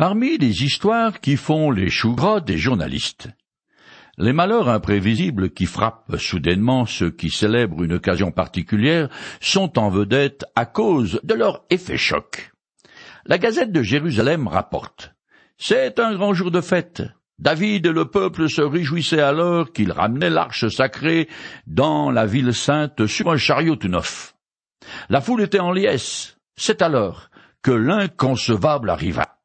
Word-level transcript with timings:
Parmi 0.00 0.38
les 0.38 0.64
histoires 0.64 1.20
qui 1.20 1.36
font 1.36 1.70
les 1.70 1.90
choux 1.90 2.14
gras 2.14 2.40
des 2.40 2.56
journalistes, 2.56 3.28
les 4.16 4.32
malheurs 4.32 4.70
imprévisibles 4.70 5.50
qui 5.50 5.66
frappent 5.66 6.16
soudainement 6.16 6.86
ceux 6.86 7.10
qui 7.10 7.28
célèbrent 7.28 7.82
une 7.82 7.92
occasion 7.92 8.30
particulière 8.32 9.10
sont 9.42 9.78
en 9.78 9.90
vedette 9.90 10.46
à 10.56 10.64
cause 10.64 11.20
de 11.22 11.34
leur 11.34 11.66
effet 11.68 11.98
choc. 11.98 12.50
La 13.26 13.36
Gazette 13.36 13.72
de 13.72 13.82
Jérusalem 13.82 14.48
rapporte 14.48 15.14
C'est 15.58 16.00
un 16.00 16.14
grand 16.14 16.32
jour 16.32 16.50
de 16.50 16.62
fête. 16.62 17.02
David 17.38 17.84
et 17.84 17.92
le 17.92 18.06
peuple 18.06 18.48
se 18.48 18.62
réjouissaient 18.62 19.20
alors 19.20 19.70
qu'il 19.70 19.92
ramenait 19.92 20.30
l'arche 20.30 20.68
sacrée 20.68 21.28
dans 21.66 22.10
la 22.10 22.24
ville 22.24 22.54
sainte 22.54 23.06
sur 23.06 23.30
un 23.30 23.36
chariot 23.36 23.76
tout 23.76 23.88
neuf. 23.88 24.34
La 25.10 25.20
foule 25.20 25.42
était 25.42 25.60
en 25.60 25.72
liesse. 25.72 26.38
C'est 26.56 26.80
alors 26.80 27.28
que 27.60 27.70
l'inconcevable 27.70 28.88
arriva. 28.88 29.36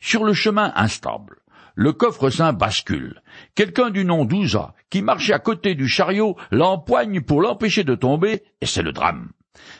Sur 0.00 0.24
le 0.24 0.32
chemin 0.32 0.72
instable, 0.76 1.38
le 1.74 1.92
coffre 1.92 2.30
saint 2.30 2.52
bascule. 2.52 3.22
Quelqu'un 3.54 3.90
du 3.90 4.04
nom 4.04 4.24
d'Ouza, 4.24 4.74
qui 4.90 5.02
marchait 5.02 5.32
à 5.32 5.38
côté 5.38 5.74
du 5.74 5.88
chariot, 5.88 6.36
l'empoigne 6.50 7.20
pour 7.20 7.40
l'empêcher 7.40 7.84
de 7.84 7.94
tomber, 7.94 8.42
et 8.60 8.66
c'est 8.66 8.82
le 8.82 8.92
drame. 8.92 9.30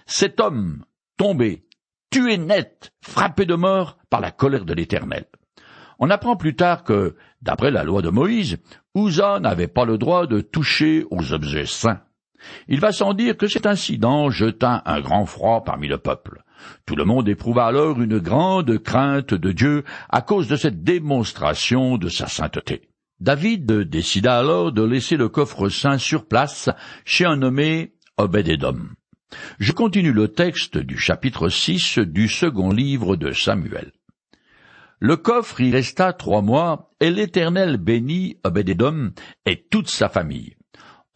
Cet 0.06 0.40
homme, 0.40 0.84
tombé, 1.16 1.64
tué 2.10 2.38
net, 2.38 2.92
frappé 3.00 3.46
de 3.46 3.54
mort 3.54 3.98
par 4.10 4.20
la 4.20 4.30
colère 4.30 4.64
de 4.64 4.74
l'Éternel. 4.74 5.26
On 5.98 6.10
apprend 6.10 6.36
plus 6.36 6.54
tard 6.54 6.84
que, 6.84 7.16
d'après 7.42 7.70
la 7.70 7.82
loi 7.84 8.02
de 8.02 8.10
Moïse, 8.10 8.58
Ouza 8.94 9.40
n'avait 9.40 9.66
pas 9.66 9.84
le 9.84 9.98
droit 9.98 10.26
de 10.26 10.40
toucher 10.40 11.04
aux 11.10 11.32
objets 11.32 11.66
saints. 11.66 12.00
Il 12.68 12.80
va 12.80 12.92
sans 12.92 13.14
dire 13.14 13.36
que 13.36 13.48
cet 13.48 13.66
incident 13.66 14.30
jeta 14.30 14.82
un 14.86 15.00
grand 15.00 15.26
froid 15.26 15.64
parmi 15.64 15.88
le 15.88 15.98
peuple. 15.98 16.44
Tout 16.86 16.96
le 16.96 17.04
monde 17.04 17.28
éprouva 17.28 17.66
alors 17.66 18.00
une 18.00 18.18
grande 18.18 18.78
crainte 18.78 19.34
de 19.34 19.52
Dieu 19.52 19.84
à 20.08 20.22
cause 20.22 20.48
de 20.48 20.56
cette 20.56 20.82
démonstration 20.82 21.98
de 21.98 22.08
sa 22.08 22.26
sainteté. 22.26 22.88
David 23.20 23.66
décida 23.88 24.38
alors 24.38 24.72
de 24.72 24.82
laisser 24.82 25.16
le 25.16 25.28
coffre 25.28 25.68
saint 25.68 25.98
sur 25.98 26.26
place 26.26 26.70
chez 27.04 27.24
un 27.24 27.36
nommé 27.36 27.94
Obed-Edom. 28.16 28.90
Je 29.58 29.72
continue 29.72 30.12
le 30.12 30.28
texte 30.28 30.78
du 30.78 30.96
chapitre 30.96 31.48
6 31.48 31.98
du 31.98 32.28
second 32.28 32.70
livre 32.70 33.16
de 33.16 33.32
Samuel. 33.32 33.92
Le 35.00 35.16
coffre 35.16 35.60
y 35.60 35.70
resta 35.70 36.12
trois 36.12 36.42
mois, 36.42 36.90
et 37.00 37.10
l'Éternel 37.10 37.76
bénit 37.76 38.38
Obed-Edom 38.42 39.12
et 39.46 39.64
toute 39.70 39.88
sa 39.88 40.08
famille. 40.08 40.57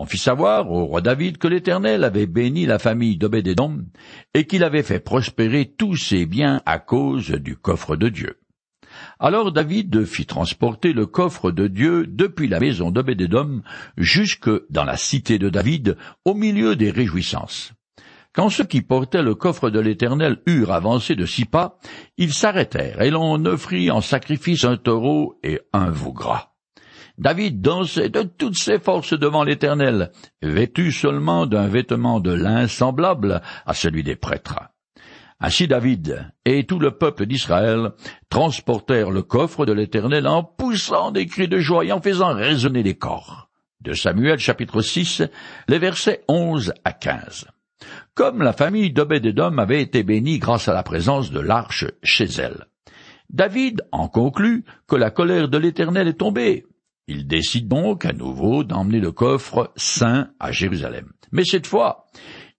On 0.03 0.05
fit 0.05 0.19
savoir 0.19 0.69
au 0.69 0.85
roi 0.87 1.01
David 1.01 1.39
que 1.39 1.47
l'Éternel 1.47 2.03
avait 2.03 2.27
béni 2.27 2.67
la 2.67 2.81
famille 2.81 3.17
d'Obédédom 3.17 3.85
et 4.35 4.49
qu'il 4.49 4.65
avait 4.65 4.83
fait 4.83 4.99
prospérer 4.99 5.65
tous 5.79 5.95
ses 5.95 6.27
biens 6.27 6.61
à 6.67 6.81
cause 6.81 7.31
du 7.31 7.57
coffre 7.57 7.95
de 7.95 8.09
Dieu. 8.09 8.41
Alors 9.21 9.53
David 9.53 10.05
fit 10.05 10.27
transporter 10.27 10.93
le 10.93 11.07
coffre 11.07 11.53
de 11.53 11.69
Dieu 11.69 12.05
depuis 12.09 12.49
la 12.49 12.59
maison 12.59 12.91
d'Obédédom 12.91 13.63
jusque 13.97 14.51
dans 14.71 14.83
la 14.83 14.97
cité 14.97 15.39
de 15.39 15.51
David, 15.51 15.97
au 16.25 16.35
milieu 16.35 16.75
des 16.75 16.91
réjouissances. 16.91 17.73
Quand 18.33 18.51
ceux 18.51 18.65
qui 18.65 18.83
portaient 18.83 19.23
le 19.23 19.37
coffre 19.37 19.71
de 19.71 19.79
l'Éternel 19.79 20.39
eurent 20.47 20.73
avancé 20.73 21.15
de 21.15 21.27
six 21.27 21.45
pas, 21.45 21.79
ils 22.19 22.33
s'arrêtèrent, 22.33 23.03
et 23.03 23.11
l'on 23.11 23.45
offrit 23.45 23.93
en 23.93 24.01
sacrifice 24.01 24.65
un 24.65 24.79
taureau 24.79 25.39
et 25.45 25.61
un 25.73 25.91
veau 25.91 26.13
gras. 26.13 26.52
David 27.23 27.61
dansait 27.61 28.09
de 28.09 28.23
toutes 28.23 28.57
ses 28.57 28.81
forces 28.81 29.13
devant 29.13 29.45
l'Éternel, 29.45 30.11
vêtu 30.43 30.91
seulement 30.91 31.47
d'un 31.47 31.69
vêtement 31.69 32.19
de 32.19 32.33
lin 32.33 32.67
semblable 32.67 33.43
à 33.65 33.75
celui 33.75 34.03
des 34.03 34.17
prêtres. 34.17 34.59
Ainsi 35.39 35.69
David 35.69 36.33
et 36.45 36.67
tout 36.67 36.81
le 36.81 36.91
peuple 36.91 37.27
d'Israël 37.27 37.93
transportèrent 38.29 39.13
le 39.13 39.23
coffre 39.23 39.67
de 39.67 39.73
l'Éternel 39.73 40.27
en 40.27 40.43
poussant 40.43 41.13
des 41.13 41.27
cris 41.27 41.47
de 41.47 41.61
joie 41.61 41.85
et 41.85 41.93
en 41.93 42.01
faisant 42.01 42.35
résonner 42.35 42.83
les 42.83 42.97
corps. 42.97 43.49
De 43.81 43.93
Samuel 43.93 44.41
chapitre 44.41 44.83
6, 44.83 45.23
les 45.69 45.79
versets 45.79 46.25
11 46.27 46.75
à 46.85 46.93
15. 46.93 47.47
Comme 48.15 48.43
la 48.43 48.53
famille 48.53 48.93
d'Obed-Edom 48.93 49.61
avait 49.61 49.83
été 49.83 50.03
bénie 50.03 50.41
grâce 50.41 50.67
à 50.67 50.75
la 50.75 50.83
présence 50.83 51.31
de 51.31 51.39
l'arche 51.39 51.85
chez 52.03 52.27
elle. 52.39 52.67
David 53.31 53.83
en 53.93 54.09
conclut 54.09 54.65
que 54.89 54.97
la 54.97 55.11
colère 55.11 55.49
de 55.49 55.57
l'Éternel 55.57 56.09
est 56.09 56.19
tombée, 56.19 56.67
il 57.09 57.27
décide 57.27 57.69
donc 57.69 58.05
à 58.05 58.13
nouveau 58.13 58.65
d'emmener 58.65 59.01
le 59.01 59.13
coffre 59.13 59.73
saint 59.77 60.31
à 60.39 60.53
Jérusalem. 60.53 61.11
Mais 61.33 61.45
cette 61.45 61.67
fois, 61.67 62.07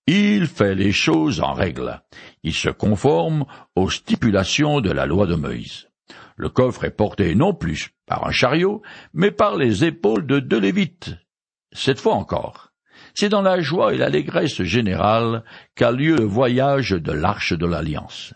il 0.05 0.47
fait 0.47 0.75
les 0.75 0.91
choses 0.91 1.39
en 1.39 1.53
règle. 1.53 2.01
Il 2.43 2.53
se 2.53 2.69
conforme 2.69 3.45
aux 3.75 3.89
stipulations 3.89 4.81
de 4.81 4.91
la 4.91 5.05
loi 5.05 5.27
de 5.27 5.35
Moïse. 5.35 5.87
Le 6.35 6.49
coffre 6.49 6.83
est 6.83 6.91
porté 6.91 7.35
non 7.35 7.53
plus 7.53 7.91
par 8.05 8.27
un 8.27 8.31
chariot, 8.31 8.81
mais 9.13 9.31
par 9.31 9.55
les 9.55 9.85
épaules 9.85 10.27
de 10.27 10.39
deux 10.39 10.59
Lévites. 10.59 11.15
Cette 11.71 11.99
fois 11.99 12.15
encore, 12.15 12.71
c'est 13.13 13.29
dans 13.29 13.41
la 13.41 13.61
joie 13.61 13.93
et 13.93 13.97
l'allégresse 13.97 14.61
générale 14.63 15.43
qu'a 15.75 15.91
lieu 15.91 16.15
le 16.15 16.25
voyage 16.25 16.91
de 16.91 17.11
l'arche 17.11 17.53
de 17.53 17.65
l'Alliance. 17.65 18.33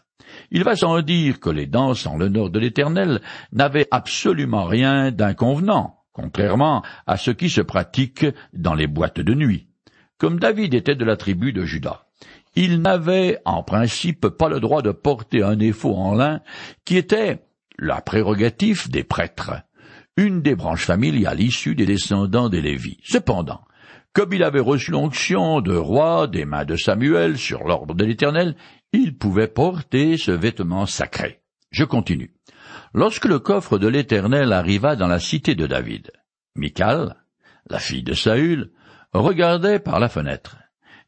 Il 0.52 0.64
va 0.64 0.76
sans 0.76 1.02
dire 1.02 1.40
que 1.40 1.50
les 1.50 1.66
danses 1.66 2.06
en 2.06 2.18
l'honneur 2.18 2.50
de 2.50 2.60
l'Éternel 2.60 3.22
n'avaient 3.52 3.88
absolument 3.92 4.66
rien 4.66 5.12
d'inconvenant 5.12 5.97
contrairement 6.18 6.82
à 7.06 7.16
ce 7.16 7.30
qui 7.30 7.48
se 7.48 7.62
pratique 7.62 8.26
dans 8.52 8.74
les 8.74 8.88
boîtes 8.88 9.20
de 9.20 9.36
nuit. 9.36 9.68
Comme 10.18 10.40
David 10.40 10.74
était 10.74 10.96
de 10.96 11.06
la 11.06 11.16
tribu 11.16 11.54
de 11.54 11.64
Juda, 11.64 12.08
il 12.56 12.82
n'avait 12.82 13.38
en 13.46 13.62
principe 13.62 14.28
pas 14.30 14.50
le 14.50 14.60
droit 14.60 14.82
de 14.82 14.92
porter 14.92 15.44
un 15.44 15.60
éphod 15.60 15.94
en 15.96 16.16
lin 16.16 16.42
qui 16.86 16.98
était 16.98 17.44
la 17.78 18.02
prérogative 18.02 18.90
des 18.90 19.04
prêtres, 19.04 19.62
une 20.18 20.42
des 20.42 20.56
branches 20.56 20.86
familiales 20.86 21.40
issues 21.40 21.76
des 21.76 21.86
descendants 21.86 22.50
des 22.50 22.64
Lévis. 22.64 22.98
Cependant, 23.04 23.62
comme 24.14 24.34
il 24.34 24.44
avait 24.44 24.60
reçu 24.60 24.90
l'onction 24.90 25.62
de 25.62 25.76
roi 25.76 26.26
des 26.26 26.46
mains 26.46 26.66
de 26.66 26.76
Samuel 26.76 27.38
sur 27.38 27.64
l'ordre 27.64 27.94
de 27.94 28.06
l'Éternel, 28.06 28.56
il 28.92 29.16
pouvait 29.16 29.48
porter 29.48 30.18
ce 30.18 30.32
vêtement 30.32 30.88
sacré. 30.88 31.42
Je 31.70 31.84
continue. 31.84 32.34
Lorsque 32.94 33.26
le 33.26 33.40
coffre 33.40 33.78
de 33.78 33.88
l'Éternel 33.88 34.54
arriva 34.54 34.96
dans 34.96 35.08
la 35.08 35.20
cité 35.20 35.56
de 35.56 35.68
David, 35.68 36.12
Michal, 36.56 37.16
la 37.70 37.80
fille 37.80 38.04
de 38.04 38.14
Saül, 38.14 38.72
regardait 39.14 39.80
par 39.80 40.00
la 40.00 40.10
fenêtre. 40.10 40.58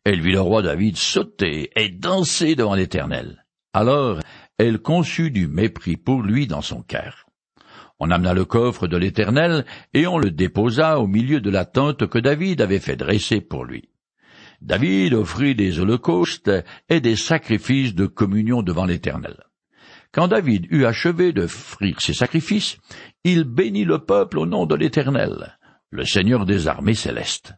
Elle 0.04 0.22
vit 0.22 0.32
le 0.32 0.42
roi 0.42 0.62
David 0.62 0.98
sauter 0.98 1.72
et 1.76 1.90
danser 1.90 2.56
devant 2.56 2.76
l'Éternel. 2.76 3.46
Alors 3.74 4.20
elle 4.58 4.80
conçut 4.80 5.32
du 5.32 5.48
mépris 5.48 5.96
pour 5.96 6.22
lui 6.22 6.46
dans 6.46 6.62
son 6.62 6.82
cœur. 6.82 7.26
On 8.00 8.12
amena 8.12 8.34
le 8.34 8.46
coffre 8.46 8.88
de 8.88 8.98
l'Éternel, 8.98 9.66
et 9.94 10.08
on 10.08 10.18
le 10.18 10.32
déposa 10.32 11.00
au 11.00 11.08
milieu 11.08 11.42
de 11.42 11.50
la 11.50 11.66
tente 11.66 12.08
que 12.08 12.20
David 12.20 12.62
avait 12.62 12.80
fait 12.80 12.96
dresser 12.96 13.42
pour 13.42 13.66
lui. 13.66 13.90
David 14.62 15.14
offrit 15.14 15.56
des 15.56 15.80
holocaustes 15.80 16.52
et 16.90 17.02
des 17.02 17.16
sacrifices 17.16 17.96
de 17.96 18.06
communion 18.06 18.62
devant 18.62 18.86
l'Éternel. 18.86 19.38
Quand 20.12 20.28
David 20.28 20.66
eut 20.72 20.86
achevé 20.86 21.34
de 21.34 21.46
frire 21.46 22.02
ses 22.02 22.14
sacrifices, 22.14 22.78
il 23.24 23.44
bénit 23.44 23.86
le 23.86 24.00
peuple 24.00 24.40
au 24.40 24.48
nom 24.48 24.66
de 24.66 24.74
l'Éternel, 24.74 25.58
le 25.92 26.04
Seigneur 26.04 26.46
des 26.46 26.68
armées 26.68 26.96
célestes. 26.96 27.54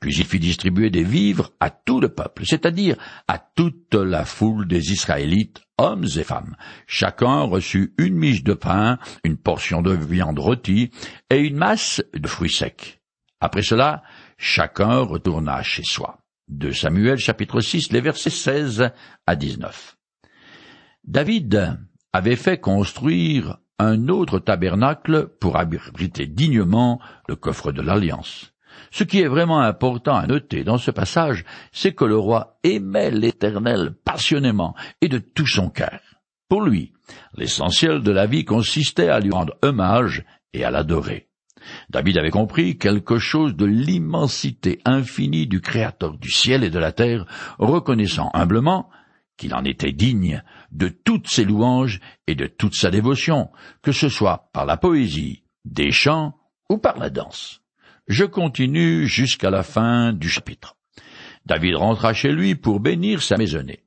Puis 0.00 0.14
il 0.16 0.24
fit 0.24 0.38
distribuer 0.38 0.90
des 0.90 1.02
vivres 1.02 1.50
à 1.60 1.70
tout 1.70 2.00
le 2.00 2.10
peuple, 2.10 2.44
c'est-à-dire 2.44 2.96
à 3.26 3.38
toute 3.38 3.94
la 3.94 4.24
foule 4.24 4.68
des 4.68 4.92
Israélites, 4.92 5.62
hommes 5.78 6.06
et 6.16 6.24
femmes. 6.24 6.56
Chacun 6.86 7.40
reçut 7.40 7.94
une 7.98 8.14
miche 8.14 8.44
de 8.44 8.54
pain, 8.54 8.98
une 9.24 9.36
portion 9.36 9.82
de 9.82 9.92
viande 9.92 10.38
rôtie 10.38 10.90
et 11.30 11.38
une 11.38 11.56
masse 11.56 12.02
de 12.14 12.28
fruits 12.28 12.52
secs. 12.52 13.00
Après 13.40 13.62
cela, 13.62 14.02
chacun 14.36 14.98
retourna 15.00 15.62
chez 15.62 15.82
soi. 15.84 16.18
De 16.48 16.70
Samuel 16.70 17.16
chapitre 17.16 17.60
6, 17.60 17.92
les 17.92 18.00
versets 18.00 18.30
16 18.30 18.90
à 19.26 19.36
19. 19.36 19.96
David 21.04 21.78
avait 22.14 22.36
fait 22.36 22.58
construire 22.58 23.58
un 23.80 24.06
autre 24.06 24.38
tabernacle 24.38 25.28
pour 25.40 25.56
abriter 25.56 26.26
dignement 26.28 27.00
le 27.28 27.34
coffre 27.34 27.72
de 27.72 27.82
l'Alliance. 27.82 28.52
Ce 28.92 29.02
qui 29.02 29.20
est 29.20 29.26
vraiment 29.26 29.60
important 29.60 30.14
à 30.14 30.28
noter 30.28 30.62
dans 30.62 30.78
ce 30.78 30.92
passage, 30.92 31.44
c'est 31.72 31.92
que 31.92 32.04
le 32.04 32.16
roi 32.16 32.60
aimait 32.62 33.10
l'Éternel 33.10 33.94
passionnément 34.04 34.76
et 35.00 35.08
de 35.08 35.18
tout 35.18 35.48
son 35.48 35.70
cœur. 35.70 35.98
Pour 36.48 36.62
lui, 36.62 36.92
l'essentiel 37.36 38.00
de 38.00 38.12
la 38.12 38.26
vie 38.26 38.44
consistait 38.44 39.08
à 39.08 39.18
lui 39.18 39.32
rendre 39.32 39.56
hommage 39.62 40.24
et 40.52 40.64
à 40.64 40.70
l'adorer. 40.70 41.26
David 41.90 42.18
avait 42.18 42.30
compris 42.30 42.78
quelque 42.78 43.18
chose 43.18 43.56
de 43.56 43.64
l'immensité 43.64 44.80
infinie 44.84 45.48
du 45.48 45.60
Créateur 45.60 46.16
du 46.16 46.30
ciel 46.30 46.62
et 46.62 46.70
de 46.70 46.78
la 46.78 46.92
terre, 46.92 47.26
reconnaissant 47.58 48.30
humblement 48.34 48.88
qu'il 49.36 49.54
en 49.54 49.64
était 49.64 49.92
digne 49.92 50.42
de 50.70 50.88
toutes 50.88 51.28
ses 51.28 51.44
louanges 51.44 52.00
et 52.26 52.34
de 52.34 52.46
toute 52.46 52.74
sa 52.74 52.90
dévotion, 52.90 53.50
que 53.82 53.92
ce 53.92 54.08
soit 54.08 54.50
par 54.52 54.66
la 54.66 54.76
poésie, 54.76 55.42
des 55.64 55.90
chants 55.90 56.34
ou 56.68 56.78
par 56.78 56.98
la 56.98 57.10
danse. 57.10 57.60
Je 58.06 58.24
continue 58.24 59.06
jusqu'à 59.06 59.50
la 59.50 59.62
fin 59.62 60.12
du 60.12 60.28
chapitre. 60.28 60.76
David 61.46 61.76
rentra 61.76 62.12
chez 62.12 62.32
lui 62.32 62.54
pour 62.54 62.80
bénir 62.80 63.22
sa 63.22 63.36
maisonnée. 63.36 63.84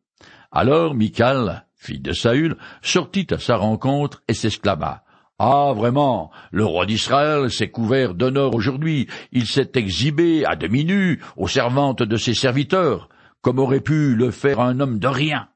Alors 0.51 0.95
Michal, 0.95 1.65
fille 1.75 1.99
de 1.99 2.13
Saül, 2.13 2.57
sortit 2.81 3.27
à 3.31 3.37
sa 3.37 3.57
rencontre 3.57 4.23
et 4.27 4.33
s'exclama. 4.33 5.03
Ah, 5.39 5.73
vraiment, 5.75 6.31
le 6.51 6.65
roi 6.65 6.87
d'Israël 6.87 7.51
s'est 7.51 7.69
couvert 7.69 8.15
d'honneur 8.15 8.55
aujourd'hui, 8.55 9.07
il 9.31 9.45
s'est 9.45 9.71
exhibé 9.75 10.43
à 10.45 10.55
demi 10.55 10.83
nu 10.83 11.21
aux 11.35 11.47
servantes 11.47 12.01
de 12.01 12.17
ses 12.17 12.33
serviteurs, 12.33 13.07
comme 13.41 13.59
aurait 13.59 13.81
pu 13.81 14.15
le 14.15 14.31
faire 14.31 14.59
un 14.59 14.79
homme 14.79 14.99
de 14.99 15.07
rien? 15.07 15.49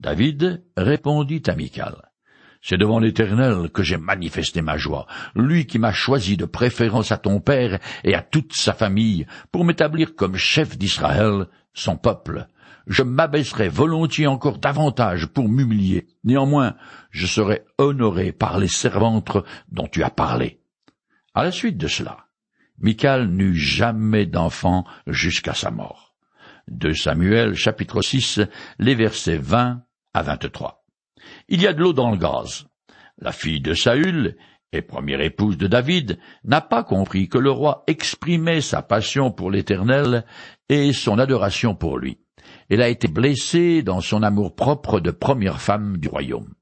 David 0.00 0.64
répondit 0.76 1.42
à 1.46 1.54
Michal. 1.54 2.10
C'est 2.60 2.76
devant 2.76 2.98
l'Éternel 2.98 3.70
que 3.70 3.82
j'ai 3.82 3.96
manifesté 3.96 4.62
ma 4.62 4.76
joie, 4.76 5.06
lui 5.34 5.66
qui 5.66 5.78
m'a 5.78 5.92
choisi 5.92 6.36
de 6.36 6.44
préférence 6.44 7.12
à 7.12 7.18
ton 7.18 7.40
père 7.40 7.78
et 8.04 8.14
à 8.14 8.22
toute 8.22 8.52
sa 8.52 8.72
famille, 8.72 9.26
pour 9.52 9.64
m'établir 9.64 10.14
comme 10.16 10.36
chef 10.36 10.76
d'Israël, 10.76 11.46
son 11.72 11.96
peuple. 11.96 12.46
Je 12.86 13.02
m'abaisserai 13.02 13.68
volontiers 13.68 14.26
encore 14.26 14.58
davantage 14.58 15.26
pour 15.26 15.48
m'humilier. 15.48 16.08
Néanmoins, 16.24 16.74
je 17.10 17.26
serai 17.26 17.64
honoré 17.76 18.32
par 18.32 18.58
les 18.58 18.68
servantes 18.68 19.36
dont 19.70 19.86
tu 19.86 20.02
as 20.02 20.10
parlé. 20.10 20.60
À 21.34 21.44
la 21.44 21.52
suite 21.52 21.76
de 21.76 21.86
cela, 21.86 22.26
Michal 22.78 23.28
n'eut 23.28 23.54
jamais 23.54 24.26
d'enfant 24.26 24.84
jusqu'à 25.06 25.54
sa 25.54 25.70
mort. 25.70 26.07
De 26.70 26.92
Samuel, 26.92 27.54
chapitre 27.54 28.02
6, 28.02 28.40
les 28.78 28.94
versets 28.94 29.38
20 29.38 29.82
à 30.12 30.22
23. 30.22 30.84
Il 31.48 31.62
y 31.62 31.66
a 31.66 31.72
de 31.72 31.80
l'eau 31.80 31.92
dans 31.92 32.10
le 32.10 32.18
gaz. 32.18 32.66
La 33.18 33.32
fille 33.32 33.60
de 33.60 33.74
Saül, 33.74 34.36
et 34.72 34.82
première 34.82 35.22
épouse 35.22 35.56
de 35.56 35.66
David, 35.66 36.18
n'a 36.44 36.60
pas 36.60 36.84
compris 36.84 37.28
que 37.28 37.38
le 37.38 37.50
roi 37.50 37.84
exprimait 37.86 38.60
sa 38.60 38.82
passion 38.82 39.30
pour 39.30 39.50
l'Éternel 39.50 40.24
et 40.68 40.92
son 40.92 41.18
adoration 41.18 41.74
pour 41.74 41.98
lui. 41.98 42.18
Elle 42.68 42.82
a 42.82 42.88
été 42.88 43.08
blessée 43.08 43.82
dans 43.82 44.00
son 44.00 44.22
amour 44.22 44.54
propre 44.54 45.00
de 45.00 45.10
première 45.10 45.60
femme 45.60 45.96
du 45.96 46.08
royaume. 46.08 46.52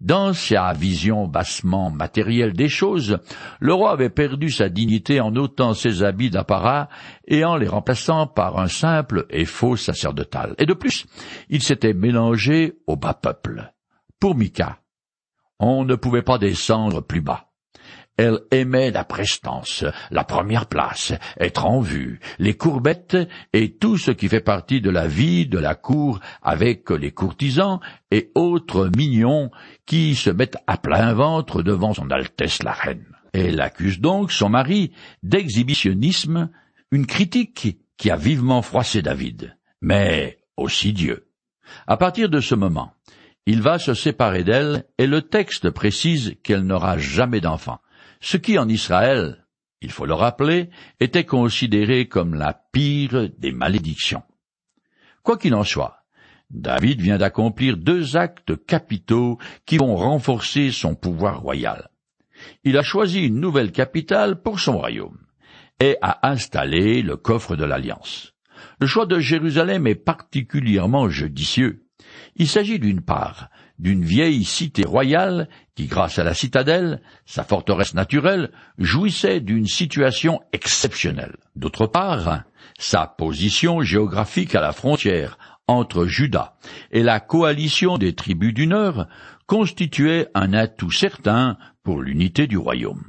Dans 0.00 0.32
sa 0.32 0.72
vision 0.72 1.26
bassement 1.26 1.90
matérielle 1.90 2.52
des 2.52 2.68
choses, 2.68 3.18
le 3.60 3.74
roi 3.74 3.92
avait 3.92 4.10
perdu 4.10 4.50
sa 4.50 4.68
dignité 4.68 5.20
en 5.20 5.34
ôtant 5.36 5.74
ses 5.74 6.02
habits 6.02 6.30
d'apparat 6.30 6.88
et 7.26 7.44
en 7.44 7.56
les 7.56 7.68
remplaçant 7.68 8.26
par 8.26 8.58
un 8.58 8.68
simple 8.68 9.26
et 9.30 9.44
faux 9.44 9.76
sacerdotal. 9.76 10.54
Et 10.58 10.66
de 10.66 10.74
plus, 10.74 11.06
il 11.48 11.62
s'était 11.62 11.94
mélangé 11.94 12.78
au 12.86 12.96
bas 12.96 13.14
peuple. 13.14 13.72
Pour 14.20 14.34
Mika, 14.34 14.78
on 15.58 15.84
ne 15.84 15.96
pouvait 15.96 16.22
pas 16.22 16.38
descendre 16.38 17.00
plus 17.00 17.20
bas. 17.20 17.47
Elle 18.18 18.40
aimait 18.50 18.90
la 18.90 19.04
prestance, 19.04 19.84
la 20.10 20.24
première 20.24 20.66
place, 20.66 21.12
être 21.38 21.64
en 21.64 21.80
vue, 21.80 22.18
les 22.40 22.54
courbettes 22.54 23.16
et 23.52 23.76
tout 23.76 23.96
ce 23.96 24.10
qui 24.10 24.28
fait 24.28 24.40
partie 24.40 24.80
de 24.80 24.90
la 24.90 25.06
vie 25.06 25.46
de 25.46 25.58
la 25.58 25.76
cour 25.76 26.18
avec 26.42 26.90
les 26.90 27.12
courtisans 27.12 27.78
et 28.10 28.32
autres 28.34 28.90
mignons 28.96 29.52
qui 29.86 30.16
se 30.16 30.30
mettent 30.30 30.58
à 30.66 30.76
plein 30.76 31.14
ventre 31.14 31.62
devant 31.62 31.94
son 31.94 32.10
Altesse 32.10 32.64
la 32.64 32.72
Reine. 32.72 33.06
Elle 33.32 33.60
accuse 33.60 34.00
donc 34.00 34.32
son 34.32 34.48
mari 34.48 34.92
d'exhibitionnisme, 35.22 36.50
une 36.90 37.06
critique 37.06 37.78
qui 37.96 38.10
a 38.10 38.16
vivement 38.16 38.62
froissé 38.62 39.00
David, 39.00 39.56
mais 39.80 40.40
aussi 40.56 40.92
Dieu. 40.92 41.28
À 41.86 41.96
partir 41.96 42.28
de 42.28 42.40
ce 42.40 42.56
moment, 42.56 42.92
il 43.46 43.62
va 43.62 43.78
se 43.78 43.94
séparer 43.94 44.42
d'elle, 44.42 44.84
et 44.98 45.06
le 45.06 45.22
texte 45.22 45.70
précise 45.70 46.34
qu'elle 46.42 46.62
n'aura 46.62 46.98
jamais 46.98 47.40
d'enfant, 47.40 47.78
ce 48.20 48.36
qui 48.36 48.58
en 48.58 48.68
Israël, 48.68 49.46
il 49.80 49.90
faut 49.90 50.06
le 50.06 50.14
rappeler, 50.14 50.70
était 51.00 51.24
considéré 51.24 52.08
comme 52.08 52.34
la 52.34 52.60
pire 52.72 53.28
des 53.38 53.52
malédictions. 53.52 54.22
Quoi 55.22 55.38
qu'il 55.38 55.54
en 55.54 55.64
soit, 55.64 56.04
David 56.50 57.00
vient 57.00 57.18
d'accomplir 57.18 57.76
deux 57.76 58.16
actes 58.16 58.64
capitaux 58.64 59.38
qui 59.66 59.76
vont 59.76 59.96
renforcer 59.96 60.70
son 60.72 60.94
pouvoir 60.94 61.40
royal. 61.40 61.90
Il 62.64 62.78
a 62.78 62.82
choisi 62.82 63.26
une 63.26 63.40
nouvelle 63.40 63.72
capitale 63.72 64.40
pour 64.40 64.60
son 64.60 64.78
royaume 64.78 65.18
et 65.80 65.96
a 66.00 66.28
installé 66.28 67.02
le 67.02 67.16
coffre 67.16 67.56
de 67.56 67.64
l'Alliance. 67.64 68.34
Le 68.80 68.86
choix 68.86 69.06
de 69.06 69.18
Jérusalem 69.18 69.86
est 69.86 69.94
particulièrement 69.94 71.08
judicieux. 71.08 71.84
Il 72.38 72.48
s'agit 72.48 72.78
d'une 72.78 73.02
part 73.02 73.50
d'une 73.78 74.04
vieille 74.04 74.44
cité 74.44 74.84
royale 74.84 75.48
qui, 75.74 75.86
grâce 75.86 76.18
à 76.18 76.24
la 76.24 76.34
citadelle, 76.34 77.00
sa 77.26 77.44
forteresse 77.44 77.94
naturelle, 77.94 78.50
jouissait 78.78 79.40
d'une 79.40 79.66
situation 79.66 80.40
exceptionnelle. 80.52 81.36
D'autre 81.54 81.86
part, 81.86 82.42
sa 82.78 83.06
position 83.06 83.82
géographique 83.82 84.54
à 84.54 84.60
la 84.60 84.72
frontière 84.72 85.38
entre 85.66 86.06
Juda 86.06 86.56
et 86.90 87.02
la 87.02 87.20
coalition 87.20 87.98
des 87.98 88.14
tribus 88.14 88.54
du 88.54 88.66
Nord 88.66 89.06
constituait 89.46 90.28
un 90.34 90.52
atout 90.52 90.90
certain 90.90 91.56
pour 91.82 92.02
l'unité 92.02 92.46
du 92.46 92.56
royaume. 92.56 93.04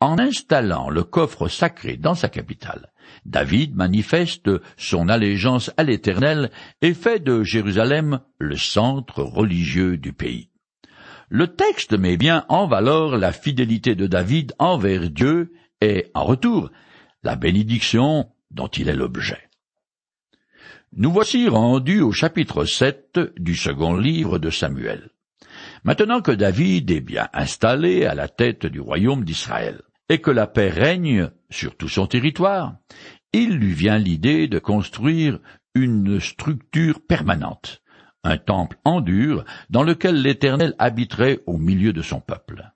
En 0.00 0.18
installant 0.18 0.90
le 0.90 1.02
coffre 1.02 1.48
sacré 1.48 1.96
dans 1.96 2.14
sa 2.14 2.28
capitale, 2.28 2.92
David 3.24 3.74
manifeste 3.74 4.48
son 4.76 5.08
allégeance 5.08 5.72
à 5.76 5.82
l'Éternel 5.82 6.50
et 6.82 6.94
fait 6.94 7.18
de 7.18 7.42
Jérusalem 7.42 8.20
le 8.38 8.56
centre 8.56 9.22
religieux 9.22 9.96
du 9.96 10.12
pays. 10.12 10.50
Le 11.30 11.48
texte 11.48 11.94
met 11.94 12.16
bien 12.16 12.44
en 12.48 12.68
valeur 12.68 13.18
la 13.18 13.32
fidélité 13.32 13.96
de 13.96 14.06
David 14.06 14.54
envers 14.60 15.10
Dieu 15.10 15.52
et, 15.80 16.10
en 16.14 16.24
retour, 16.24 16.70
la 17.24 17.34
bénédiction 17.34 18.30
dont 18.52 18.68
il 18.68 18.88
est 18.88 18.96
l'objet. 18.96 19.50
Nous 20.92 21.10
voici 21.10 21.48
rendus 21.48 22.00
au 22.00 22.12
chapitre 22.12 22.64
7 22.64 23.18
du 23.36 23.56
second 23.56 23.96
livre 23.96 24.38
de 24.38 24.48
Samuel. 24.48 25.10
Maintenant 25.84 26.22
que 26.22 26.30
David 26.32 26.90
est 26.90 27.00
bien 27.00 27.28
installé 27.32 28.04
à 28.04 28.14
la 28.14 28.28
tête 28.28 28.64
du 28.64 28.80
royaume 28.80 29.24
d'Israël, 29.24 29.82
et 30.08 30.18
que 30.18 30.30
la 30.30 30.46
paix 30.46 30.70
règne 30.70 31.30
sur 31.50 31.76
tout 31.76 31.88
son 31.88 32.06
territoire, 32.06 32.76
il 33.32 33.56
lui 33.56 33.72
vient 33.72 33.98
l'idée 33.98 34.48
de 34.48 34.58
construire 34.58 35.38
une 35.74 36.20
structure 36.20 37.00
permanente, 37.06 37.82
un 38.24 38.38
temple 38.38 38.78
en 38.84 39.00
dur 39.00 39.44
dans 39.70 39.82
lequel 39.82 40.22
l'Éternel 40.22 40.74
habiterait 40.78 41.40
au 41.46 41.58
milieu 41.58 41.92
de 41.92 42.02
son 42.02 42.20
peuple. 42.20 42.72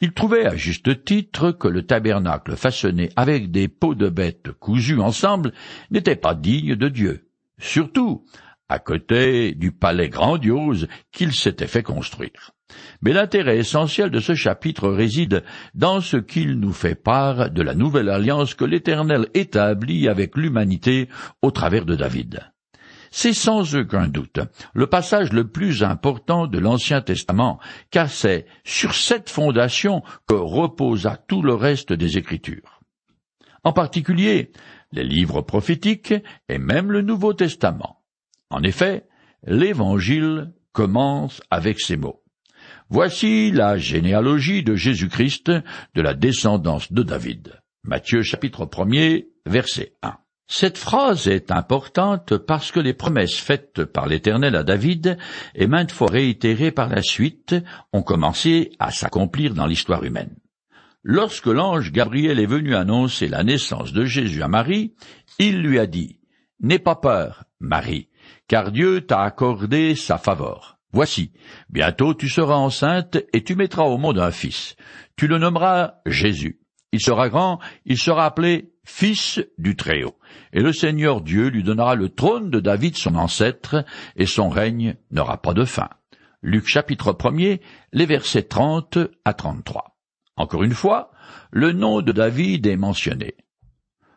Il 0.00 0.12
trouvait 0.12 0.46
à 0.46 0.56
juste 0.56 1.04
titre 1.04 1.52
que 1.52 1.68
le 1.68 1.86
tabernacle 1.86 2.56
façonné 2.56 3.10
avec 3.16 3.50
des 3.50 3.68
peaux 3.68 3.94
de 3.94 4.08
bêtes 4.08 4.52
cousues 4.52 5.00
ensemble 5.00 5.52
n'était 5.90 6.16
pas 6.16 6.34
digne 6.34 6.74
de 6.74 6.88
Dieu, 6.88 7.28
surtout 7.58 8.24
à 8.68 8.78
côté 8.78 9.54
du 9.54 9.72
palais 9.72 10.08
grandiose 10.08 10.88
qu'il 11.12 11.32
s'était 11.32 11.66
fait 11.66 11.82
construire. 11.82 12.52
Mais 13.02 13.12
l'intérêt 13.12 13.58
essentiel 13.58 14.10
de 14.10 14.20
ce 14.20 14.34
chapitre 14.34 14.88
réside 14.88 15.42
dans 15.74 16.00
ce 16.00 16.16
qu'il 16.16 16.58
nous 16.58 16.72
fait 16.72 16.94
part 16.94 17.50
de 17.50 17.62
la 17.62 17.74
nouvelle 17.74 18.08
alliance 18.08 18.54
que 18.54 18.64
l'Éternel 18.64 19.28
établit 19.34 20.08
avec 20.08 20.36
l'humanité 20.36 21.08
au 21.42 21.50
travers 21.50 21.84
de 21.84 21.94
David. 21.94 22.40
C'est 23.10 23.32
sans 23.32 23.74
aucun 23.74 24.06
doute 24.06 24.38
le 24.72 24.86
passage 24.86 25.32
le 25.32 25.48
plus 25.48 25.82
important 25.82 26.46
de 26.46 26.58
l'Ancien 26.58 27.00
Testament, 27.00 27.58
car 27.90 28.08
c'est 28.08 28.46
sur 28.64 28.94
cette 28.94 29.28
fondation 29.28 30.02
que 30.28 30.34
reposa 30.34 31.16
tout 31.16 31.42
le 31.42 31.54
reste 31.54 31.92
des 31.92 32.18
Écritures. 32.18 32.80
En 33.64 33.72
particulier, 33.72 34.52
les 34.92 35.04
livres 35.04 35.42
prophétiques 35.42 36.14
et 36.48 36.58
même 36.58 36.90
le 36.90 37.02
Nouveau 37.02 37.34
Testament. 37.34 38.02
En 38.48 38.62
effet, 38.62 39.06
l'Évangile 39.44 40.52
commence 40.72 41.42
avec 41.50 41.80
ces 41.80 41.96
mots. 41.96 42.22
Voici 42.92 43.52
la 43.52 43.78
généalogie 43.78 44.64
de 44.64 44.74
Jésus-Christ 44.74 45.52
de 45.94 46.02
la 46.02 46.12
descendance 46.12 46.92
de 46.92 47.04
David. 47.04 47.60
Matthieu 47.84 48.22
chapitre 48.22 48.68
1 48.76 49.20
verset 49.46 49.92
1. 50.02 50.16
Cette 50.48 50.76
phrase 50.76 51.28
est 51.28 51.52
importante 51.52 52.36
parce 52.36 52.72
que 52.72 52.80
les 52.80 52.92
promesses 52.92 53.36
faites 53.36 53.84
par 53.84 54.08
l'Éternel 54.08 54.56
à 54.56 54.64
David 54.64 55.18
et 55.54 55.68
maintes 55.68 55.92
fois 55.92 56.08
réitérées 56.10 56.72
par 56.72 56.88
la 56.88 57.00
suite 57.00 57.54
ont 57.92 58.02
commencé 58.02 58.72
à 58.80 58.90
s'accomplir 58.90 59.54
dans 59.54 59.66
l'histoire 59.66 60.02
humaine. 60.02 60.34
Lorsque 61.04 61.46
l'ange 61.46 61.92
Gabriel 61.92 62.40
est 62.40 62.46
venu 62.46 62.74
annoncer 62.74 63.28
la 63.28 63.44
naissance 63.44 63.92
de 63.92 64.04
Jésus 64.04 64.42
à 64.42 64.48
Marie, 64.48 64.96
il 65.38 65.62
lui 65.62 65.78
a 65.78 65.86
dit 65.86 66.18
N'aie 66.58 66.80
pas 66.80 66.96
peur, 66.96 67.44
Marie, 67.60 68.08
car 68.48 68.72
Dieu 68.72 69.02
t'a 69.02 69.22
accordé 69.22 69.94
sa 69.94 70.18
faveur. 70.18 70.79
Voici, 70.92 71.32
bientôt 71.68 72.14
tu 72.14 72.28
seras 72.28 72.56
enceinte 72.56 73.18
et 73.32 73.44
tu 73.44 73.54
mettras 73.54 73.84
au 73.84 73.96
monde 73.96 74.18
un 74.18 74.30
fils. 74.30 74.76
Tu 75.16 75.28
le 75.28 75.38
nommeras 75.38 75.94
Jésus. 76.06 76.60
Il 76.92 77.00
sera 77.00 77.28
grand, 77.28 77.60
il 77.84 77.98
sera 77.98 78.26
appelé 78.26 78.72
Fils 78.84 79.40
du 79.58 79.76
Très-Haut. 79.76 80.18
Et 80.52 80.60
le 80.60 80.72
Seigneur 80.72 81.20
Dieu 81.20 81.48
lui 81.48 81.62
donnera 81.62 81.94
le 81.94 82.08
trône 82.08 82.50
de 82.50 82.58
David 82.58 82.96
son 82.96 83.14
ancêtre, 83.14 83.84
et 84.16 84.26
son 84.26 84.48
règne 84.48 84.96
n'aura 85.12 85.40
pas 85.40 85.54
de 85.54 85.64
fin. 85.64 85.88
Luc 86.42 86.66
chapitre 86.66 87.16
1 87.22 87.58
les 87.92 88.06
versets 88.06 88.42
30 88.42 88.98
à 89.24 89.34
33. 89.34 89.96
Encore 90.36 90.64
une 90.64 90.74
fois, 90.74 91.12
le 91.52 91.72
nom 91.72 92.02
de 92.02 92.12
David 92.12 92.66
est 92.66 92.76
mentionné. 92.76 93.36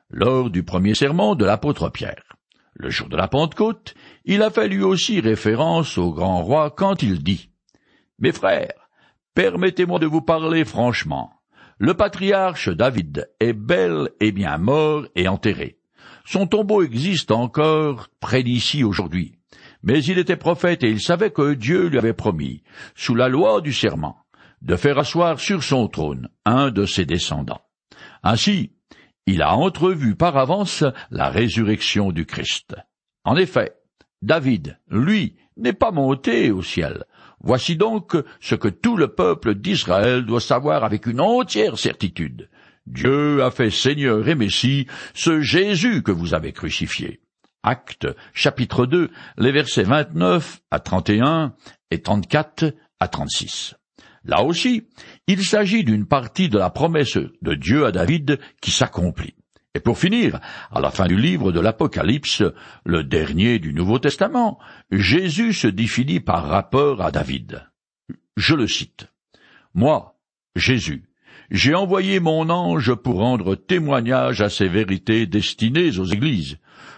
Lors 0.10 0.50
du 0.50 0.64
premier 0.64 0.96
sermon 0.96 1.36
de 1.36 1.46
l'apôtre 1.46 1.90
Pierre. 1.90 2.24
Le 2.76 2.90
jour 2.90 3.10
de 3.10 3.18
la 3.18 3.28
Pentecôte, 3.28 3.94
il 4.26 4.42
a 4.42 4.50
fait 4.50 4.68
lui 4.68 4.84
aussi 4.84 5.20
référence 5.20 5.98
au 5.98 6.12
grand 6.12 6.44
roi 6.44 6.72
quand 6.72 7.04
il 7.04 7.24
dit 7.24 7.50
Mes 8.20 8.32
frères, 8.32 8.84
Permettez-moi 9.36 9.98
de 9.98 10.06
vous 10.06 10.22
parler 10.22 10.64
franchement. 10.64 11.32
Le 11.80 11.96
patriarche 11.96 12.70
David 12.70 13.32
est 13.40 13.54
bel 13.54 14.10
et 14.20 14.32
bien 14.32 14.60
mort 14.60 15.08
et 15.16 15.28
enterré. 15.28 15.80
Son 16.24 16.46
tombeau 16.46 16.84
existe 16.84 17.32
encore 17.32 18.10
près 18.20 18.44
d'ici 18.44 18.84
aujourd'hui. 18.84 19.40
Mais 19.82 20.04
il 20.04 20.20
était 20.20 20.38
prophète 20.38 20.84
et 20.84 20.90
il 20.90 21.02
savait 21.02 21.32
que 21.32 21.56
Dieu 21.56 21.88
lui 21.88 21.98
avait 21.98 22.14
promis, 22.14 22.62
sous 22.96 23.16
la 23.16 23.28
loi 23.28 23.60
du 23.60 23.74
serment, 23.74 24.18
de 24.62 24.76
faire 24.76 25.00
asseoir 25.00 25.40
sur 25.40 25.64
son 25.64 25.88
trône 25.88 26.30
un 26.46 26.70
de 26.70 26.86
ses 26.86 27.06
descendants. 27.06 27.62
Ainsi, 28.22 28.74
il 29.26 29.42
a 29.42 29.56
entrevu 29.56 30.16
par 30.16 30.38
avance 30.38 30.84
la 31.12 31.30
résurrection 31.30 32.12
du 32.12 32.26
Christ. 32.26 32.76
En 33.24 33.36
effet, 33.36 33.74
David, 34.22 34.80
lui, 34.90 35.36
n'est 35.58 35.74
pas 35.74 35.92
monté 35.92 36.52
au 36.52 36.62
ciel, 36.62 37.06
Voici 37.44 37.76
donc 37.76 38.16
ce 38.40 38.56
que 38.56 38.70
tout 38.70 38.96
le 38.96 39.10
peuple 39.10 39.56
d'Israël 39.56 40.26
doit 40.26 40.40
savoir 40.40 40.86
avec 40.86 41.06
une 41.06 41.20
entière 41.20 41.78
certitude. 41.78 42.50
Dieu 42.88 43.44
a 43.44 43.52
fait 43.52 43.70
Seigneur 43.70 44.28
et 44.28 44.36
Messie 44.36 44.88
ce 45.14 45.42
Jésus 45.42 46.04
que 46.04 46.12
vous 46.12 46.34
avez 46.34 46.54
crucifié. 46.54 47.20
Acte, 47.62 48.08
chapitre 48.34 48.86
2, 48.86 49.10
les 49.38 49.52
versets 49.52 49.84
29 49.84 50.62
à 50.72 50.80
31 50.80 51.54
et 51.92 52.02
34 52.02 52.74
à 53.00 53.08
36. 53.10 53.76
Là 54.24 54.44
aussi, 54.44 54.88
il 55.28 55.44
s'agit 55.44 55.84
d'une 55.84 56.06
partie 56.06 56.50
de 56.50 56.58
la 56.58 56.70
promesse 56.70 57.18
de 57.42 57.54
Dieu 57.54 57.86
à 57.86 57.92
David 57.92 58.40
qui 58.62 58.72
s'accomplit. 58.72 59.36
Et 59.76 59.80
pour 59.80 59.98
finir, 59.98 60.40
à 60.72 60.80
la 60.80 60.92
fin 60.92 61.08
du 61.08 61.18
livre 61.18 61.52
de 61.52 61.60
l'Apocalypse, 61.60 62.44
le 62.86 63.04
dernier 63.04 63.58
du 63.58 63.74
Nouveau 63.74 63.98
Testament, 63.98 64.60
Jésus 64.92 65.54
se 65.54 65.68
définit 65.68 66.20
par 66.20 66.48
rapport 66.48 67.02
à 67.02 67.10
David. 67.10 67.66
Je 68.38 68.54
le 68.54 68.68
cite. 68.68 69.08
Moi, 69.74 70.16
Jésus, 70.56 71.06
j'ai 71.50 71.74
envoyé 71.74 72.20
mon 72.20 72.50
ange 72.50 72.94
pour 72.94 73.20
rendre 73.20 73.56
témoignage 73.56 74.42
à 74.42 74.50
ces 74.50 74.68
vérités 74.68 75.26
destinées 75.26 75.98
aux 75.98 76.06
églises. 76.06 76.58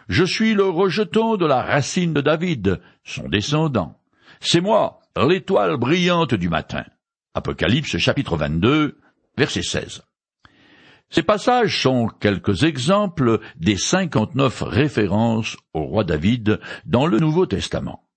Je 0.10 0.24
suis 0.24 0.54
le 0.54 0.66
rejeton 0.66 1.38
de 1.38 1.46
la 1.46 1.62
racine 1.62 2.14
de 2.14 2.22
David, 2.22 2.82
son 3.04 3.30
descendant. 3.30 4.00
C'est 4.42 4.62
moi, 4.62 5.00
l'étoile 5.16 5.78
brillante 5.78 6.34
du 6.34 6.50
matin. 6.50 6.84
Apocalypse 7.36 7.98
chapitre 7.98 8.38
22, 8.38 8.98
verset 9.38 9.62
16. 9.62 10.04
Ces 11.10 11.22
passages 11.22 11.82
sont 11.82 12.08
quelques 12.08 12.64
exemples 12.64 13.42
des 13.58 13.76
cinquante-neuf 13.76 14.62
références 14.62 15.58
au 15.74 15.84
roi 15.84 16.06
David 16.06 16.62
dans 16.86 17.06
le 17.06 17.20
Nouveau 17.20 17.46
Testament. 17.46 18.08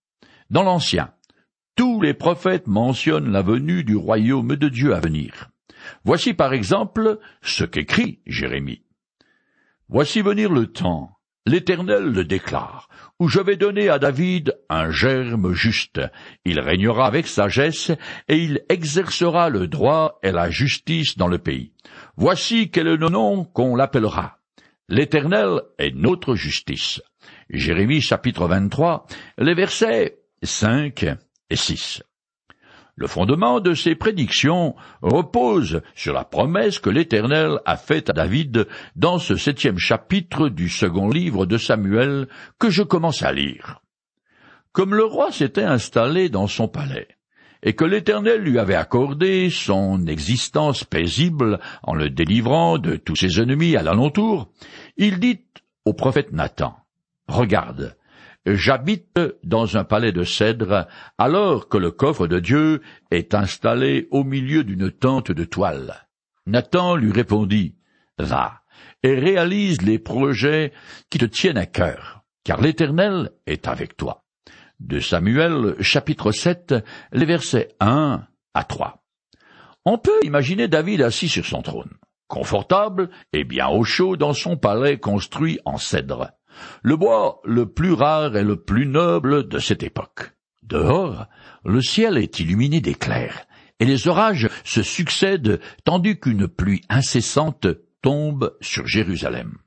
Dans 0.50 0.62
l'Ancien, 0.62 1.12
tous 1.74 2.00
les 2.00 2.14
prophètes 2.14 2.68
mentionnent 2.68 3.32
la 3.32 3.42
venue 3.42 3.82
du 3.82 3.96
royaume 3.96 4.54
de 4.54 4.68
Dieu 4.68 4.94
à 4.94 5.00
venir. 5.00 5.50
Voici 6.04 6.32
par 6.32 6.52
exemple 6.52 7.18
ce 7.42 7.64
qu'écrit 7.64 8.20
Jérémie. 8.24 8.84
Voici 9.88 10.22
venir 10.22 10.52
le 10.52 10.68
temps, 10.68 11.17
l'Éternel 11.48 12.04
le 12.04 12.24
déclare, 12.24 12.88
où 13.18 13.28
je 13.28 13.40
vais 13.40 13.56
donner 13.56 13.88
à 13.88 13.98
David 13.98 14.54
un 14.68 14.90
germe 14.90 15.54
juste. 15.54 16.00
Il 16.44 16.60
régnera 16.60 17.06
avec 17.06 17.26
sagesse, 17.26 17.90
et 18.28 18.36
il 18.36 18.60
exercera 18.68 19.48
le 19.48 19.66
droit 19.66 20.18
et 20.22 20.30
la 20.30 20.50
justice 20.50 21.16
dans 21.16 21.26
le 21.26 21.38
pays. 21.38 21.72
Voici 22.16 22.70
quel 22.70 22.86
est 22.86 22.96
le 22.96 23.08
nom 23.08 23.44
qu'on 23.44 23.76
l'appellera. 23.76 24.38
L'Éternel 24.90 25.62
est 25.78 25.94
notre 25.94 26.34
justice. 26.34 27.00
Jérémie 27.48 28.02
chapitre 28.02 28.46
23, 28.46 29.06
les 29.38 29.54
versets 29.54 30.18
5 30.42 31.06
et 31.50 31.56
6. 31.56 32.02
Le 32.98 33.06
fondement 33.06 33.60
de 33.60 33.74
ces 33.74 33.94
prédictions 33.94 34.74
repose 35.02 35.82
sur 35.94 36.12
la 36.12 36.24
promesse 36.24 36.80
que 36.80 36.90
l'Éternel 36.90 37.60
a 37.64 37.76
faite 37.76 38.10
à 38.10 38.12
David 38.12 38.66
dans 38.96 39.20
ce 39.20 39.36
septième 39.36 39.78
chapitre 39.78 40.48
du 40.48 40.68
second 40.68 41.08
livre 41.08 41.46
de 41.46 41.58
Samuel 41.58 42.26
que 42.58 42.70
je 42.70 42.82
commence 42.82 43.22
à 43.22 43.30
lire. 43.30 43.80
Comme 44.72 44.96
le 44.96 45.04
roi 45.04 45.30
s'était 45.30 45.62
installé 45.62 46.28
dans 46.28 46.48
son 46.48 46.66
palais, 46.66 47.06
et 47.62 47.74
que 47.74 47.84
l'Éternel 47.84 48.40
lui 48.40 48.58
avait 48.58 48.74
accordé 48.74 49.48
son 49.48 50.04
existence 50.08 50.82
paisible 50.82 51.60
en 51.84 51.94
le 51.94 52.10
délivrant 52.10 52.78
de 52.78 52.96
tous 52.96 53.14
ses 53.14 53.40
ennemis 53.40 53.76
à 53.76 53.84
l'alentour, 53.84 54.50
il 54.96 55.20
dit 55.20 55.44
au 55.84 55.92
prophète 55.92 56.32
Nathan, 56.32 56.76
Regarde, 57.28 57.96
j'habite 58.46 59.20
dans 59.42 59.76
un 59.76 59.84
palais 59.84 60.12
de 60.12 60.24
cèdre, 60.24 60.86
alors 61.18 61.68
que 61.68 61.78
le 61.78 61.90
coffre 61.90 62.26
de 62.26 62.40
Dieu 62.40 62.82
est 63.10 63.34
installé 63.34 64.08
au 64.10 64.24
milieu 64.24 64.64
d'une 64.64 64.90
tente 64.90 65.30
de 65.30 65.44
toile. 65.44 66.08
Nathan 66.46 66.96
lui 66.96 67.12
répondit, 67.12 67.76
Va, 68.18 68.62
et 69.02 69.14
réalise 69.14 69.82
les 69.82 69.98
projets 69.98 70.72
qui 71.10 71.18
te 71.18 71.24
tiennent 71.24 71.58
à 71.58 71.66
cœur, 71.66 72.22
car 72.44 72.60
l'Éternel 72.60 73.30
est 73.46 73.68
avec 73.68 73.96
toi 73.96 74.24
de 74.80 75.00
Samuel 75.00 75.74
chapitre 75.80 76.32
7, 76.32 76.74
les 77.12 77.24
versets 77.24 77.74
1 77.80 78.22
à 78.54 78.64
3. 78.64 79.02
On 79.84 79.98
peut 79.98 80.20
imaginer 80.22 80.68
David 80.68 81.02
assis 81.02 81.28
sur 81.28 81.44
son 81.44 81.62
trône, 81.62 81.92
confortable 82.28 83.10
et 83.32 83.44
bien 83.44 83.68
au 83.68 83.84
chaud 83.84 84.16
dans 84.16 84.34
son 84.34 84.56
palais 84.56 84.98
construit 84.98 85.58
en 85.64 85.78
cèdre, 85.78 86.30
le 86.82 86.96
bois 86.96 87.40
le 87.44 87.66
plus 87.66 87.92
rare 87.92 88.36
et 88.36 88.44
le 88.44 88.56
plus 88.56 88.86
noble 88.86 89.48
de 89.48 89.58
cette 89.58 89.82
époque. 89.82 90.32
Dehors, 90.62 91.26
le 91.64 91.80
ciel 91.80 92.18
est 92.18 92.40
illuminé 92.40 92.80
d'éclairs, 92.80 93.46
et 93.80 93.84
les 93.84 94.08
orages 94.08 94.48
se 94.64 94.82
succèdent 94.82 95.60
tandis 95.84 96.18
qu'une 96.18 96.48
pluie 96.48 96.82
incessante 96.88 97.66
tombe 98.02 98.56
sur 98.60 98.86
Jérusalem. 98.86 99.58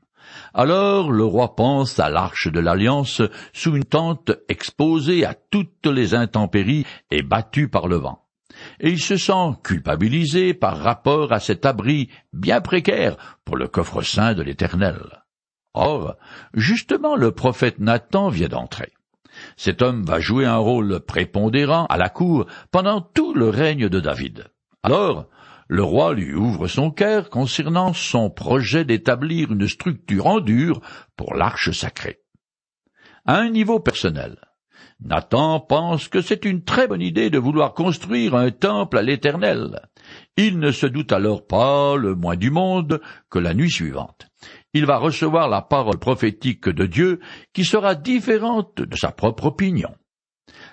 Alors 0.54 1.12
le 1.12 1.24
roi 1.24 1.56
pense 1.56 2.00
à 2.00 2.10
l'arche 2.10 2.48
de 2.48 2.60
l'alliance 2.60 3.22
sous 3.54 3.76
une 3.76 3.86
tente 3.86 4.32
exposée 4.50 5.26
à 5.26 5.34
toutes 5.34 5.88
les 5.88 6.14
intempéries 6.14 6.86
et 7.10 7.22
battue 7.22 7.68
par 7.68 7.88
le 7.88 7.98
vent. 7.98 8.26
Et 8.80 8.90
il 8.90 9.00
se 9.00 9.18
sent 9.18 9.56
culpabilisé 9.64 10.54
par 10.54 10.78
rapport 10.78 11.32
à 11.32 11.40
cet 11.40 11.66
abri 11.66 12.10
bien 12.34 12.62
précaire 12.62 13.16
pour 13.46 13.56
le 13.56 13.68
coffre 13.68 14.02
saint 14.02 14.34
de 14.34 14.44
l'Éternel. 14.44 15.21
Or, 15.74 16.16
justement 16.54 17.16
le 17.16 17.32
prophète 17.32 17.80
Nathan 17.80 18.30
vient 18.30 18.50
d'entrer. 18.50 18.92
Cet 19.56 19.82
homme 19.82 20.04
va 20.04 20.20
jouer 20.20 20.46
un 20.46 20.58
rôle 20.58 21.00
prépondérant 21.00 21.86
à 21.86 21.98
la 21.98 22.10
cour 22.10 22.46
pendant 22.72 23.02
tout 23.02 23.34
le 23.34 23.50
règne 23.50 23.88
de 23.88 24.00
David. 24.00 24.48
Alors, 24.84 25.28
le 25.68 25.84
roi 25.84 26.14
lui 26.14 26.34
ouvre 26.34 26.68
son 26.68 26.92
cœur 26.92 27.30
concernant 27.30 27.94
son 27.94 28.30
projet 28.30 28.84
d'établir 28.84 29.54
une 29.54 29.70
structure 29.70 30.28
en 30.28 30.40
dur 30.42 30.82
pour 31.16 31.34
l'arche 31.34 31.72
sacrée. 31.72 32.20
À 33.26 33.38
un 33.38 33.50
niveau 33.50 33.80
personnel, 33.80 34.38
Nathan 35.00 35.60
pense 35.60 36.08
que 36.10 36.22
c'est 36.22 36.46
une 36.46 36.64
très 36.64 36.88
bonne 36.88 37.02
idée 37.02 37.30
de 37.30 37.40
vouloir 37.40 37.74
construire 37.74 38.36
un 38.36 38.52
temple 38.52 38.98
à 38.98 39.02
l'Éternel. 39.02 39.80
Il 40.36 40.60
ne 40.60 40.72
se 40.72 40.86
doute 40.86 41.12
alors 41.12 41.48
pas 41.48 41.96
le 41.96 42.16
moins 42.16 42.36
du 42.36 42.52
monde 42.52 43.02
que 43.30 43.40
la 43.40 43.54
nuit 43.54 43.72
suivante, 43.72 44.28
il 44.74 44.86
va 44.86 44.98
recevoir 44.98 45.50
la 45.50 45.62
parole 45.62 46.00
prophétique 46.00 46.70
de 46.70 46.86
Dieu 46.86 47.20
qui 47.54 47.66
sera 47.66 47.96
différente 47.96 48.82
de 48.82 48.96
sa 48.96 49.12
propre 49.12 49.46
opinion. 49.46 49.94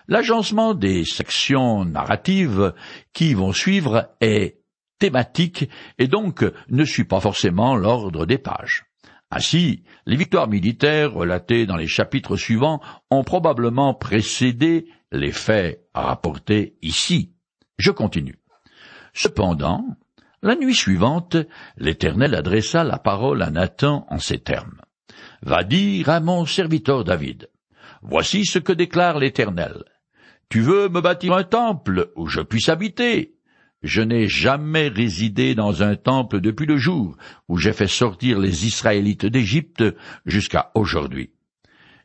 L'agencement 0.07 0.75
des 0.75 1.05
sections 1.05 1.85
narratives 1.85 2.75
qui 3.13 3.35
vont 3.35 3.53
suivre 3.53 4.09
est 4.21 4.59
thématique 4.99 5.69
et 5.99 6.09
donc 6.09 6.45
ne 6.69 6.85
suit 6.85 7.05
pas 7.05 7.21
forcément 7.21 7.77
l'ordre 7.77 8.27
des 8.27 8.39
pages. 8.39 8.85
Ainsi, 9.31 9.85
les 10.07 10.17
victoires 10.17 10.49
militaires 10.49 11.13
relatées 11.13 11.67
dans 11.67 11.77
les 11.77 11.87
chapitres 11.87 12.37
suivants 12.37 12.81
ont 13.11 13.25
probablement 13.25 13.95
précédé 13.95 14.89
les 15.13 15.33
faits 15.33 15.87
rapportés 15.95 16.77
ici. 16.81 17.35
Je 17.77 17.91
continue. 17.91 18.39
Cependant, 19.13 19.85
la 20.43 20.57
nuit 20.57 20.75
suivante, 20.75 21.37
l'Éternel 21.77 22.35
adressa 22.35 22.85
la 22.85 22.99
parole 22.99 23.43
à 23.43 23.51
Nathan 23.51 24.07
en 24.09 24.19
ces 24.19 24.39
termes. 24.39 24.81
Va 25.43 25.65
dire 25.65 26.09
à 26.11 26.21
mon 26.21 26.47
serviteur 26.47 27.05
David. 27.05 27.49
Voici 28.03 28.45
ce 28.45 28.59
que 28.59 28.73
déclare 28.73 29.19
l'Éternel. 29.19 29.85
Tu 30.49 30.61
veux 30.61 30.89
me 30.89 31.01
bâtir 31.01 31.35
un 31.35 31.45
temple 31.45 32.11
où 32.17 32.27
je 32.27 32.41
puisse 32.41 32.69
habiter, 32.69 33.39
je 33.83 34.03
n'ai 34.03 34.27
jamais 34.27 34.89
résidé 34.89 35.55
dans 35.55 35.83
un 35.83 35.95
temple 35.95 36.41
depuis 36.41 36.67
le 36.67 36.77
jour 36.77 37.17
où 37.49 37.59
j'ai 37.59 37.73
fait 37.73 37.87
sortir 37.87 38.41
les 38.41 38.67
Israélites 38.67 39.27
d'Égypte 39.27 39.85
jusqu'à 40.27 40.73
aujourd'hui. 40.75 41.31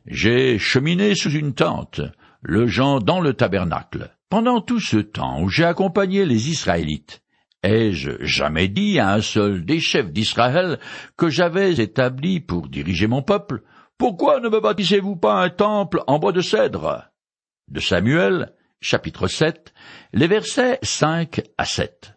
J'ai 0.06 0.58
cheminé 0.58 1.14
sous 1.14 1.32
une 1.32 1.54
tente, 1.54 2.00
le 2.42 2.66
gens 2.66 3.00
dans 3.00 3.20
le 3.20 3.34
tabernacle. 3.34 4.14
Pendant 4.28 4.60
tout 4.60 4.80
ce 4.80 4.98
temps 4.98 5.42
où 5.42 5.48
j'ai 5.48 5.64
accompagné 5.64 6.24
les 6.26 6.50
Israélites, 6.50 7.23
ai-je 7.64 8.12
jamais 8.20 8.68
dit 8.68 8.98
à 8.98 9.12
un 9.12 9.20
seul 9.20 9.64
des 9.64 9.80
chefs 9.80 10.12
d'Israël 10.12 10.78
que 11.16 11.28
j'avais 11.28 11.74
établi 11.74 12.40
pour 12.40 12.68
diriger 12.68 13.06
mon 13.06 13.22
peuple, 13.22 13.62
pourquoi 13.98 14.40
ne 14.40 14.48
me 14.48 14.60
bâtissez-vous 14.60 15.16
pas 15.16 15.42
un 15.42 15.50
temple 15.50 16.02
en 16.06 16.18
bois 16.18 16.32
de 16.32 16.40
cèdre? 16.40 17.10
De 17.68 17.80
Samuel, 17.80 18.52
chapitre 18.80 19.26
7, 19.28 19.72
les 20.12 20.26
versets 20.26 20.78
5 20.82 21.40
à 21.56 21.64
7. 21.64 22.14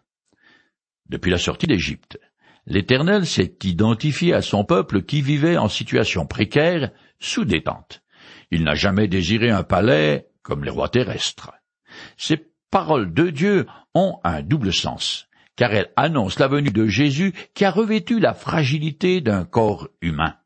Depuis 1.08 1.30
la 1.30 1.38
sortie 1.38 1.66
d'Égypte, 1.66 2.18
l'Éternel 2.66 3.26
s'est 3.26 3.56
identifié 3.64 4.34
à 4.34 4.42
son 4.42 4.64
peuple 4.64 5.02
qui 5.02 5.22
vivait 5.22 5.56
en 5.56 5.68
situation 5.68 6.26
précaire, 6.26 6.90
sous 7.18 7.44
détente. 7.44 8.02
Il 8.50 8.64
n'a 8.64 8.74
jamais 8.74 9.08
désiré 9.08 9.50
un 9.50 9.62
palais 9.62 10.28
comme 10.42 10.64
les 10.64 10.70
rois 10.70 10.88
terrestres. 10.88 11.52
Ces 12.16 12.52
paroles 12.70 13.14
de 13.14 13.30
Dieu 13.30 13.66
ont 13.94 14.18
un 14.24 14.42
double 14.42 14.72
sens, 14.72 15.27
car 15.58 15.74
elles 15.74 15.90
annoncent 15.96 16.38
la 16.38 16.46
venue 16.46 16.70
de 16.70 16.86
Jésus 16.86 17.34
qui 17.52 17.64
a 17.64 17.72
revêtu 17.72 18.20
la 18.20 18.32
fragilité 18.32 19.20
d'un 19.20 19.44
corps 19.44 19.88
humain. 20.00 20.36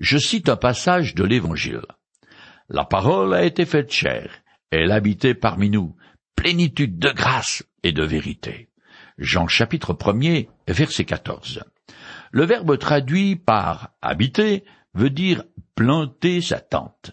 Je 0.00 0.18
cite 0.18 0.48
un 0.48 0.56
passage 0.56 1.14
de 1.14 1.22
l'Évangile. 1.22 1.86
La 2.68 2.84
parole 2.84 3.32
a 3.32 3.44
été 3.44 3.64
faite 3.64 3.92
chair, 3.92 4.42
elle 4.72 4.90
habitait 4.90 5.34
parmi 5.34 5.70
nous, 5.70 5.94
plénitude 6.34 6.98
de 6.98 7.10
grâce 7.10 7.62
et 7.84 7.92
de 7.92 8.02
vérité. 8.02 8.70
Jean 9.18 9.46
chapitre 9.46 9.96
1 10.04 10.42
verset 10.66 11.04
14. 11.04 11.62
Le 12.32 12.44
verbe 12.44 12.76
traduit 12.76 13.36
par 13.36 13.90
habiter 14.02 14.64
veut 14.94 15.10
dire 15.10 15.44
planter 15.76 16.40
sa 16.40 16.58
tente. 16.58 17.12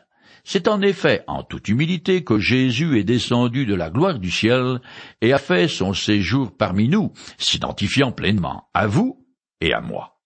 C'est 0.54 0.68
en 0.68 0.82
effet 0.82 1.24
en 1.28 1.44
toute 1.44 1.70
humilité 1.70 2.26
que 2.26 2.38
Jésus 2.38 3.00
est 3.00 3.06
descendu 3.06 3.66
de 3.66 3.74
la 3.74 3.90
gloire 3.90 4.20
du 4.20 4.30
ciel 4.30 4.82
et 5.22 5.32
a 5.32 5.38
fait 5.38 5.70
son 5.70 5.94
séjour 5.94 6.52
parmi 6.58 6.90
nous, 6.90 7.14
s'identifiant 7.38 8.12
pleinement 8.12 8.66
à 8.74 8.86
vous 8.86 9.26
et 9.62 9.72
à 9.72 9.80
moi. 9.80 10.20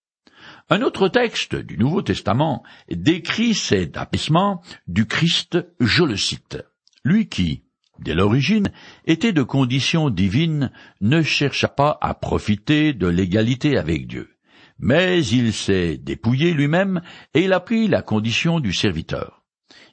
Un 0.72 0.82
autre 0.82 1.10
texte 1.10 1.55
du 1.55 1.77
Nouveau 1.77 2.01
Testament 2.01 2.63
décrit 2.89 3.53
cet 3.53 3.98
apaisement 3.98 4.63
du 4.88 5.05
Christ, 5.05 5.60
je 5.79 6.03
le 6.03 6.17
cite. 6.17 6.58
Lui 7.03 7.29
qui, 7.29 7.62
dès 8.00 8.15
l'origine, 8.15 8.72
était 9.05 9.32
de 9.32 9.44
condition 9.44 10.10
divine, 10.10 10.72
ne 11.01 11.22
chercha 11.22 11.67
pas 11.67 12.00
à 12.01 12.15
profiter 12.15 12.94
de 12.94 13.05
l'égalité 13.05 13.77
avec 13.77 14.08
Dieu. 14.08 14.32
Mais 14.79 15.24
il 15.24 15.53
s'est 15.53 15.98
dépouillé 15.98 16.51
lui-même 16.55 17.03
et 17.36 17.44
il 17.44 17.53
a 17.53 17.60
pris 17.60 17.88
la 17.88 18.01
condition 18.01 18.60
du 18.60 18.74
serviteur. 18.74 19.45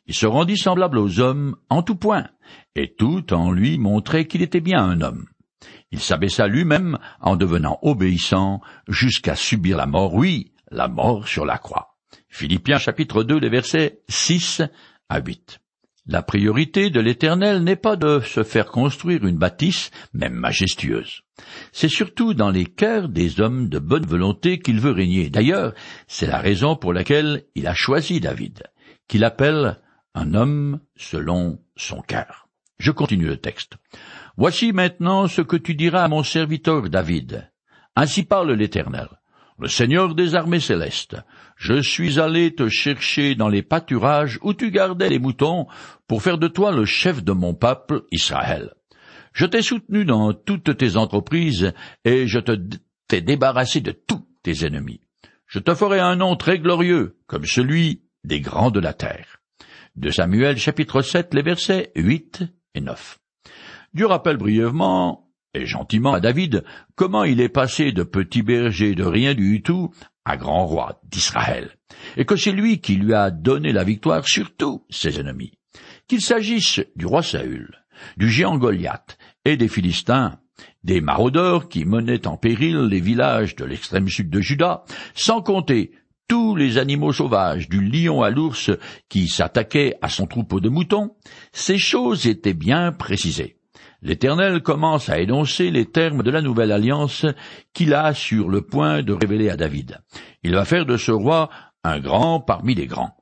Il 0.06 0.14
se 0.14 0.26
rendit 0.26 0.58
semblable 0.58 0.98
aux 0.98 1.20
hommes 1.20 1.56
en 1.70 1.82
tout 1.82 1.96
point, 1.96 2.26
et 2.74 2.94
tout 2.94 3.32
en 3.32 3.52
lui 3.52 3.78
montrait 3.78 4.26
qu'il 4.26 4.42
était 4.42 4.60
bien 4.60 4.82
un 4.82 5.00
homme. 5.00 5.26
Il 5.92 6.00
s'abaissa 6.00 6.48
lui-même 6.48 6.98
en 7.20 7.36
devenant 7.36 7.78
obéissant 7.82 8.60
jusqu'à 8.88 9.36
subir 9.36 9.76
la 9.76 9.86
mort, 9.86 10.14
oui, 10.14 10.52
la 10.70 10.88
mort 10.88 11.28
sur 11.28 11.44
la 11.44 11.58
croix. 11.58 11.96
Philippiens 12.28 12.78
chapitre 12.78 13.22
2, 13.22 13.38
les 13.38 13.50
versets 13.50 14.00
6 14.08 14.62
à 15.08 15.20
8. 15.20 15.60
La 16.06 16.22
priorité 16.22 16.90
de 16.90 16.98
l'Éternel 16.98 17.62
n'est 17.62 17.76
pas 17.76 17.94
de 17.94 18.20
se 18.20 18.42
faire 18.42 18.66
construire 18.66 19.24
une 19.24 19.38
bâtisse, 19.38 19.92
même 20.12 20.32
majestueuse. 20.32 21.22
C'est 21.70 21.88
surtout 21.88 22.34
dans 22.34 22.50
les 22.50 22.64
cœurs 22.64 23.08
des 23.08 23.40
hommes 23.40 23.68
de 23.68 23.78
bonne 23.78 24.06
volonté 24.06 24.58
qu'il 24.58 24.80
veut 24.80 24.90
régner. 24.90 25.30
D'ailleurs, 25.30 25.74
c'est 26.08 26.26
la 26.26 26.38
raison 26.38 26.74
pour 26.74 26.92
laquelle 26.92 27.44
il 27.54 27.68
a 27.68 27.74
choisi 27.74 28.18
David, 28.18 28.64
qu'il 29.06 29.22
appelle 29.22 29.78
un 30.14 30.34
homme 30.34 30.80
selon 30.96 31.58
son 31.76 32.00
cœur. 32.00 32.48
Je 32.78 32.90
continue 32.90 33.26
le 33.26 33.36
texte. 33.36 33.74
Voici 34.36 34.72
maintenant 34.72 35.28
ce 35.28 35.42
que 35.42 35.56
tu 35.56 35.74
diras 35.74 36.04
à 36.04 36.08
mon 36.08 36.22
serviteur 36.22 36.88
David. 36.88 37.50
Ainsi 37.94 38.24
parle 38.24 38.52
l'Éternel 38.52 39.08
le 39.62 39.68
Seigneur 39.68 40.16
des 40.16 40.34
armées 40.34 40.58
célestes, 40.58 41.16
je 41.56 41.80
suis 41.80 42.18
allé 42.18 42.52
te 42.52 42.68
chercher 42.68 43.36
dans 43.36 43.48
les 43.48 43.62
pâturages 43.62 44.40
où 44.42 44.54
tu 44.54 44.72
gardais 44.72 45.08
les 45.08 45.20
moutons 45.20 45.66
pour 46.08 46.20
faire 46.20 46.38
de 46.38 46.48
toi 46.48 46.72
le 46.72 46.84
chef 46.84 47.22
de 47.22 47.30
mon 47.32 47.54
peuple 47.54 48.02
Israël. 48.10 48.74
Je 49.32 49.46
t'ai 49.46 49.62
soutenu 49.62 50.04
dans 50.04 50.32
toutes 50.32 50.76
tes 50.76 50.96
entreprises 50.96 51.72
et 52.04 52.26
je 52.26 52.40
t'ai 52.40 53.20
débarrassé 53.20 53.80
de 53.80 53.92
tous 53.92 54.26
tes 54.42 54.66
ennemis. 54.66 55.00
Je 55.46 55.60
te 55.60 55.74
ferai 55.74 56.00
un 56.00 56.16
nom 56.16 56.34
très 56.34 56.58
glorieux, 56.58 57.18
comme 57.26 57.44
celui 57.44 58.02
des 58.24 58.40
grands 58.40 58.70
de 58.72 58.80
la 58.80 58.94
terre. 58.94 59.41
De 59.94 60.10
Samuel 60.10 60.56
chapitre 60.56 61.02
7, 61.02 61.34
les 61.34 61.42
versets 61.42 61.92
8 61.96 62.44
et 62.74 62.80
9. 62.80 63.18
Dieu 63.92 64.06
rappelle 64.06 64.38
brièvement 64.38 65.30
et 65.52 65.66
gentiment 65.66 66.14
à 66.14 66.20
David 66.20 66.64
comment 66.94 67.24
il 67.24 67.42
est 67.42 67.50
passé 67.50 67.92
de 67.92 68.02
petit 68.02 68.40
berger 68.40 68.94
de 68.94 69.04
rien 69.04 69.34
du 69.34 69.60
tout 69.60 69.90
à 70.24 70.38
grand 70.38 70.64
roi 70.64 70.98
d'Israël, 71.04 71.76
et 72.16 72.24
que 72.24 72.36
c'est 72.36 72.52
lui 72.52 72.80
qui 72.80 72.94
lui 72.94 73.12
a 73.12 73.30
donné 73.30 73.70
la 73.70 73.84
victoire 73.84 74.26
sur 74.26 74.56
tous 74.56 74.82
ses 74.88 75.20
ennemis. 75.20 75.52
Qu'il 76.08 76.22
s'agisse 76.22 76.80
du 76.96 77.04
roi 77.04 77.22
Saül, 77.22 77.84
du 78.16 78.30
géant 78.30 78.56
Goliath 78.56 79.18
et 79.44 79.58
des 79.58 79.68
Philistins, 79.68 80.38
des 80.84 81.02
maraudeurs 81.02 81.68
qui 81.68 81.84
menaient 81.84 82.26
en 82.26 82.38
péril 82.38 82.86
les 82.86 83.00
villages 83.00 83.56
de 83.56 83.66
l'extrême 83.66 84.08
sud 84.08 84.30
de 84.30 84.40
Juda, 84.40 84.84
sans 85.14 85.42
compter 85.42 85.92
tous 86.28 86.56
les 86.56 86.78
animaux 86.78 87.12
sauvages, 87.12 87.68
du 87.68 87.80
lion 87.80 88.22
à 88.22 88.30
l'ours 88.30 88.70
qui 89.08 89.28
s'attaquaient 89.28 89.96
à 90.02 90.08
son 90.08 90.26
troupeau 90.26 90.60
de 90.60 90.68
moutons, 90.68 91.14
ces 91.52 91.78
choses 91.78 92.26
étaient 92.26 92.54
bien 92.54 92.92
précisées. 92.92 93.56
L'Éternel 94.02 94.62
commence 94.62 95.08
à 95.08 95.20
énoncer 95.20 95.70
les 95.70 95.86
termes 95.86 96.22
de 96.22 96.30
la 96.30 96.42
nouvelle 96.42 96.72
alliance 96.72 97.24
qu'il 97.72 97.94
a 97.94 98.14
sur 98.14 98.48
le 98.48 98.62
point 98.62 99.02
de 99.02 99.12
révéler 99.12 99.48
à 99.48 99.56
David. 99.56 100.00
Il 100.42 100.54
va 100.54 100.64
faire 100.64 100.86
de 100.86 100.96
ce 100.96 101.12
roi 101.12 101.50
un 101.84 102.00
grand 102.00 102.40
parmi 102.40 102.74
les 102.74 102.86
grands. 102.86 103.16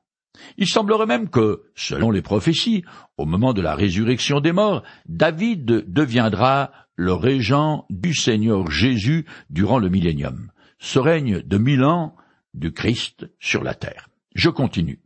Il 0.57 0.67
semblerait 0.67 1.05
même 1.05 1.29
que, 1.29 1.61
selon 1.75 2.09
les 2.09 2.23
prophéties, 2.23 2.83
au 3.17 3.25
moment 3.25 3.53
de 3.53 3.61
la 3.61 3.75
résurrection 3.75 4.39
des 4.39 4.51
morts, 4.51 4.81
David 5.07 5.65
deviendra 5.87 6.71
le 6.95 7.13
régent 7.13 7.85
du 7.89 8.13
Seigneur 8.13 8.69
Jésus 8.71 9.25
durant 9.49 9.77
le 9.77 9.89
millénium, 9.89 10.51
ce 10.79 10.99
règne 10.99 11.41
de 11.41 11.57
mille 11.57 11.83
ans 11.83 12.15
du 12.53 12.71
Christ 12.71 13.29
sur 13.39 13.63
la 13.63 13.73
terre. 13.73 14.09
Je 14.35 14.49
continue. 14.49 14.99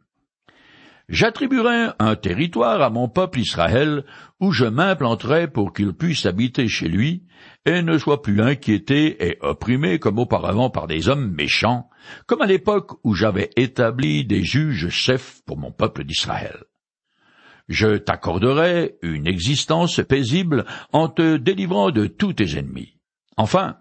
J'attribuerai 1.07 1.89
un 1.99 2.15
territoire 2.15 2.81
à 2.81 2.89
mon 2.89 3.07
peuple 3.07 3.39
Israël, 3.39 4.05
où 4.39 4.51
je 4.51 4.65
m'implanterai 4.65 5.47
pour 5.47 5.71
qu'il 5.71 5.93
puisse 5.93 6.25
habiter 6.25 6.67
chez 6.67 6.87
lui, 6.87 7.23
et 7.65 7.83
ne 7.83 7.97
soit 7.99 8.23
plus 8.23 8.41
inquiété 8.41 9.27
et 9.27 9.37
opprimé 9.41 9.99
comme 9.99 10.17
auparavant 10.17 10.71
par 10.71 10.87
des 10.87 11.07
hommes 11.07 11.31
méchants, 11.31 11.89
comme 12.25 12.41
à 12.41 12.47
l'époque 12.47 12.93
où 13.03 13.13
j'avais 13.13 13.51
établi 13.55 14.25
des 14.25 14.43
juges 14.43 14.89
chefs 14.89 15.43
pour 15.45 15.57
mon 15.57 15.71
peuple 15.71 16.03
d'Israël. 16.05 16.63
Je 17.67 17.97
t'accorderai 17.97 18.95
une 19.01 19.27
existence 19.27 20.01
paisible 20.07 20.65
en 20.91 21.07
te 21.07 21.37
délivrant 21.37 21.91
de 21.91 22.07
tous 22.07 22.33
tes 22.33 22.57
ennemis. 22.57 22.97
Enfin, 23.37 23.77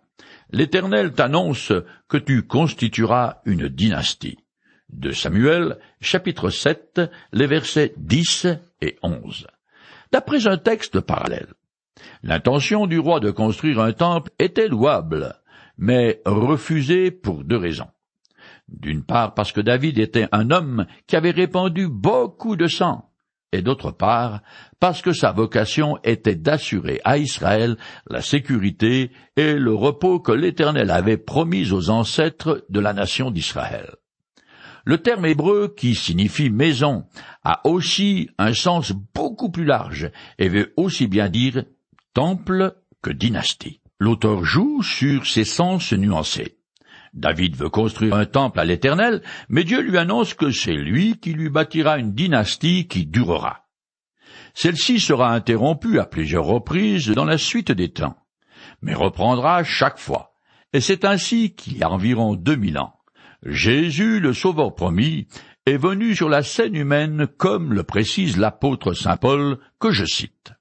l'Éternel 0.51 1.13
t'annonce 1.13 1.73
que 2.09 2.17
tu 2.17 2.47
constitueras 2.47 3.39
une 3.45 3.69
dynastie 3.69 4.39
de 4.91 5.11
Samuel, 5.11 5.79
chapitre 6.01 6.51
7, 6.51 7.01
les 7.33 7.47
versets 7.47 7.95
10 7.97 8.47
et 8.81 8.97
11. 9.03 9.47
D'après 10.13 10.47
un 10.47 10.57
texte 10.57 11.01
parallèle, 11.01 11.53
l'intention 12.23 12.87
du 12.87 12.99
roi 12.99 13.21
de 13.21 13.31
construire 13.31 13.81
un 13.81 13.93
temple 13.93 14.31
était 14.39 14.69
louable, 14.69 15.35
mais 15.77 16.23
refusée 16.25 17.11
pour 17.11 17.43
deux 17.43 17.57
raisons. 17.57 17.91
D'une 18.69 19.05
part 19.05 19.35
parce 19.35 19.53
que 19.53 19.61
David 19.61 19.99
était 19.99 20.29
un 20.33 20.51
homme 20.51 20.87
qui 21.07 21.17
avait 21.17 21.33
répandu 21.33 21.89
beaucoup 21.89 22.57
de 22.57 22.67
sang, 22.67 23.11
et 23.55 23.63
d'autre 23.63 23.93
part 23.93 24.41
parce 24.81 25.01
que 25.01 25.13
sa 25.13 25.33
vocation 25.33 25.99
était 26.05 26.35
d'assurer 26.35 27.01
à 27.05 27.19
Israël 27.19 27.77
la 28.11 28.21
sécurité 28.21 29.13
et 29.37 29.55
le 29.55 29.75
repos 29.75 30.21
que 30.21 30.33
l'Éternel 30.33 30.91
avait 30.91 31.17
promis 31.17 31.73
aux 31.73 31.89
ancêtres 31.89 32.65
de 32.69 32.81
la 32.81 32.93
nation 32.93 33.31
d'Israël. 33.31 33.95
Le 34.85 34.99
terme 34.99 35.25
hébreu 35.25 35.73
qui 35.75 35.95
signifie 35.95 36.51
maison 36.51 37.05
a 37.43 37.67
aussi 37.67 38.29
un 38.37 38.53
sens 38.53 38.93
beaucoup 39.15 39.51
plus 39.51 39.65
large 39.65 40.11
et 40.39 40.49
veut 40.49 40.75
aussi 40.77 41.07
bien 41.07 41.31
dire 41.31 41.65
temple 42.13 42.75
que 43.03 43.11
dynastie. 43.11 43.81
L'auteur 43.99 44.45
joue 44.45 44.83
sur 44.83 45.27
ces 45.27 45.45
sens 45.45 45.93
nuancés. 45.93 46.54
David 47.15 47.57
veut 47.57 47.71
construire 47.71 48.15
un 48.15 48.27
temple 48.27 48.59
à 48.59 48.65
l'Éternel, 48.65 49.23
mais 49.49 49.65
Dieu 49.65 49.81
lui 49.81 49.97
annonce 49.97 50.35
que 50.35 50.51
c'est 50.51 50.73
lui 50.73 51.19
qui 51.19 51.33
lui 51.33 51.49
bâtira 51.49 51.99
une 51.99 52.13
dynastie 52.13 52.89
qui 52.89 53.07
durera. 53.07 53.65
Celle-ci 54.55 55.01
sera 55.01 55.33
interrompue 55.33 55.99
à 55.99 56.07
plusieurs 56.07 56.45
reprises 56.45 57.09
dans 57.09 57.25
la 57.25 57.39
suite 57.39 57.73
des 57.73 57.93
temps, 57.93 58.17
mais 58.83 58.95
reprendra 58.95 59.63
chaque 59.65 59.99
fois, 59.99 60.35
et 60.73 60.81
c'est 60.81 61.05
ainsi 61.05 61.55
qu'il 61.55 61.79
y 61.79 61.85
a 61.85 61.91
environ 61.91 62.35
deux 62.35 62.57
mille 62.57 62.79
ans. 62.79 62.95
Jésus, 63.45 64.21
le 64.21 64.33
Sauveur 64.33 64.75
promis, 64.75 65.29
est 65.67 65.77
venu 65.77 66.15
sur 66.15 66.29
la 66.29 66.43
scène 66.43 66.75
humaine 66.75 67.27
comme 67.27 67.73
le 67.73 67.85
précise 67.85 68.37
l'apôtre 68.37 68.93
saint 68.93 69.17
Paul, 69.17 69.59
que 69.79 69.91
je 69.91 70.05
cite. 70.05 70.53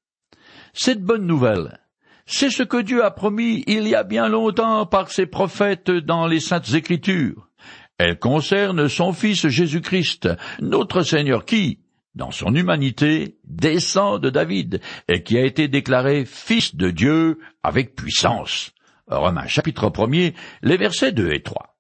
Cette 0.74 1.04
bonne 1.04 1.26
nouvelle, 1.26 1.80
c'est 2.26 2.50
ce 2.50 2.64
que 2.64 2.82
Dieu 2.82 3.04
a 3.04 3.12
promis 3.12 3.64
il 3.68 3.88
y 3.88 3.96
a 3.96 4.04
bien 4.04 4.30
longtemps 4.30 4.86
par 4.86 5.12
ses 5.12 5.26
prophètes 5.26 5.92
dans 5.92 6.28
les 6.28 6.40
saintes 6.40 6.74
écritures. 6.74 7.50
Elle 7.98 8.18
concerne 8.18 8.88
son 8.88 9.14
Fils 9.14 9.48
Jésus-Christ, 9.48 10.30
notre 10.62 11.02
Seigneur, 11.04 11.46
qui, 11.46 11.80
dans 12.16 12.32
son 12.32 12.54
humanité, 12.56 13.38
descend 13.44 14.22
de 14.22 14.30
David, 14.30 14.82
et 15.08 15.24
qui 15.24 15.38
a 15.38 15.46
été 15.46 15.68
déclaré 15.68 16.26
fils 16.26 16.76
de 16.76 16.90
Dieu 16.90 17.40
avec 17.62 17.96
puissance. 17.96 18.74
Romains 19.08 19.48
chapitre 19.48 19.92
1 19.96 20.32
les 20.64 20.78
versets 20.78 21.12
2 21.12 21.34
et 21.34 21.44
3. 21.44 21.76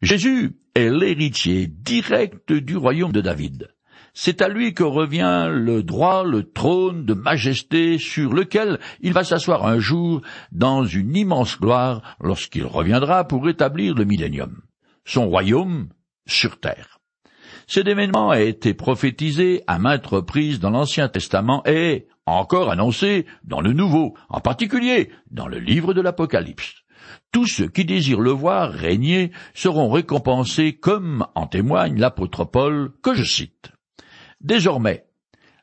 Jésus 0.00 0.56
est 0.74 0.90
l'héritier 0.90 1.66
direct 1.66 2.52
du 2.52 2.76
royaume 2.76 3.12
de 3.12 3.20
David. 3.20 3.71
C'est 4.14 4.42
à 4.42 4.48
lui 4.48 4.74
que 4.74 4.82
revient 4.82 5.48
le 5.50 5.82
droit, 5.82 6.22
le 6.22 6.44
trône 6.44 7.06
de 7.06 7.14
majesté 7.14 7.96
sur 7.96 8.34
lequel 8.34 8.78
il 9.00 9.14
va 9.14 9.24
s'asseoir 9.24 9.66
un 9.66 9.78
jour 9.78 10.20
dans 10.52 10.84
une 10.84 11.16
immense 11.16 11.58
gloire 11.58 12.02
lorsqu'il 12.20 12.66
reviendra 12.66 13.26
pour 13.26 13.48
établir 13.48 13.94
le 13.94 14.04
millénium. 14.04 14.60
Son 15.06 15.28
royaume 15.28 15.88
sur 16.26 16.60
terre. 16.60 16.98
Cet 17.66 17.88
événement 17.88 18.28
a 18.28 18.40
été 18.40 18.74
prophétisé 18.74 19.62
à 19.66 19.78
maintes 19.78 20.06
reprises 20.06 20.60
dans 20.60 20.70
l'Ancien 20.70 21.08
Testament 21.08 21.62
et 21.66 22.06
encore 22.26 22.70
annoncé 22.70 23.24
dans 23.44 23.62
le 23.62 23.72
Nouveau, 23.72 24.14
en 24.28 24.40
particulier 24.40 25.10
dans 25.30 25.48
le 25.48 25.58
livre 25.58 25.94
de 25.94 26.02
l'Apocalypse. 26.02 26.82
Tous 27.32 27.46
ceux 27.46 27.68
qui 27.68 27.86
désirent 27.86 28.20
le 28.20 28.30
voir 28.30 28.70
régner 28.70 29.32
seront 29.54 29.90
récompensés 29.90 30.74
comme 30.74 31.26
en 31.34 31.46
témoigne 31.46 31.98
l'apôtre 31.98 32.44
Paul 32.44 32.92
que 33.02 33.14
je 33.14 33.24
cite. 33.24 33.72
Désormais, 34.42 35.06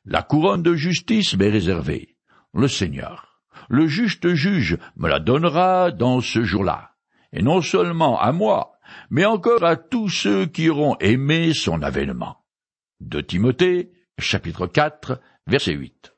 la 0.05 0.23
couronne 0.23 0.63
de 0.63 0.73
justice 0.73 1.35
m'est 1.37 1.49
réservée. 1.49 2.15
Le 2.53 2.67
Seigneur, 2.67 3.41
le 3.67 3.87
juste 3.87 4.33
juge, 4.33 4.77
me 4.95 5.09
la 5.09 5.19
donnera 5.19 5.91
dans 5.91 6.21
ce 6.21 6.43
jour-là, 6.43 6.95
et 7.33 7.41
non 7.41 7.61
seulement 7.61 8.19
à 8.19 8.31
moi, 8.31 8.71
mais 9.09 9.25
encore 9.25 9.63
à 9.65 9.75
tous 9.75 10.09
ceux 10.09 10.45
qui 10.45 10.69
auront 10.69 10.95
aimé 10.99 11.53
son 11.53 11.81
avènement. 11.81 12.45
De 13.01 13.21
Timothée, 13.21 13.91
chapitre 14.17 14.65
4, 14.65 15.19
verset 15.45 15.73
8. 15.73 16.08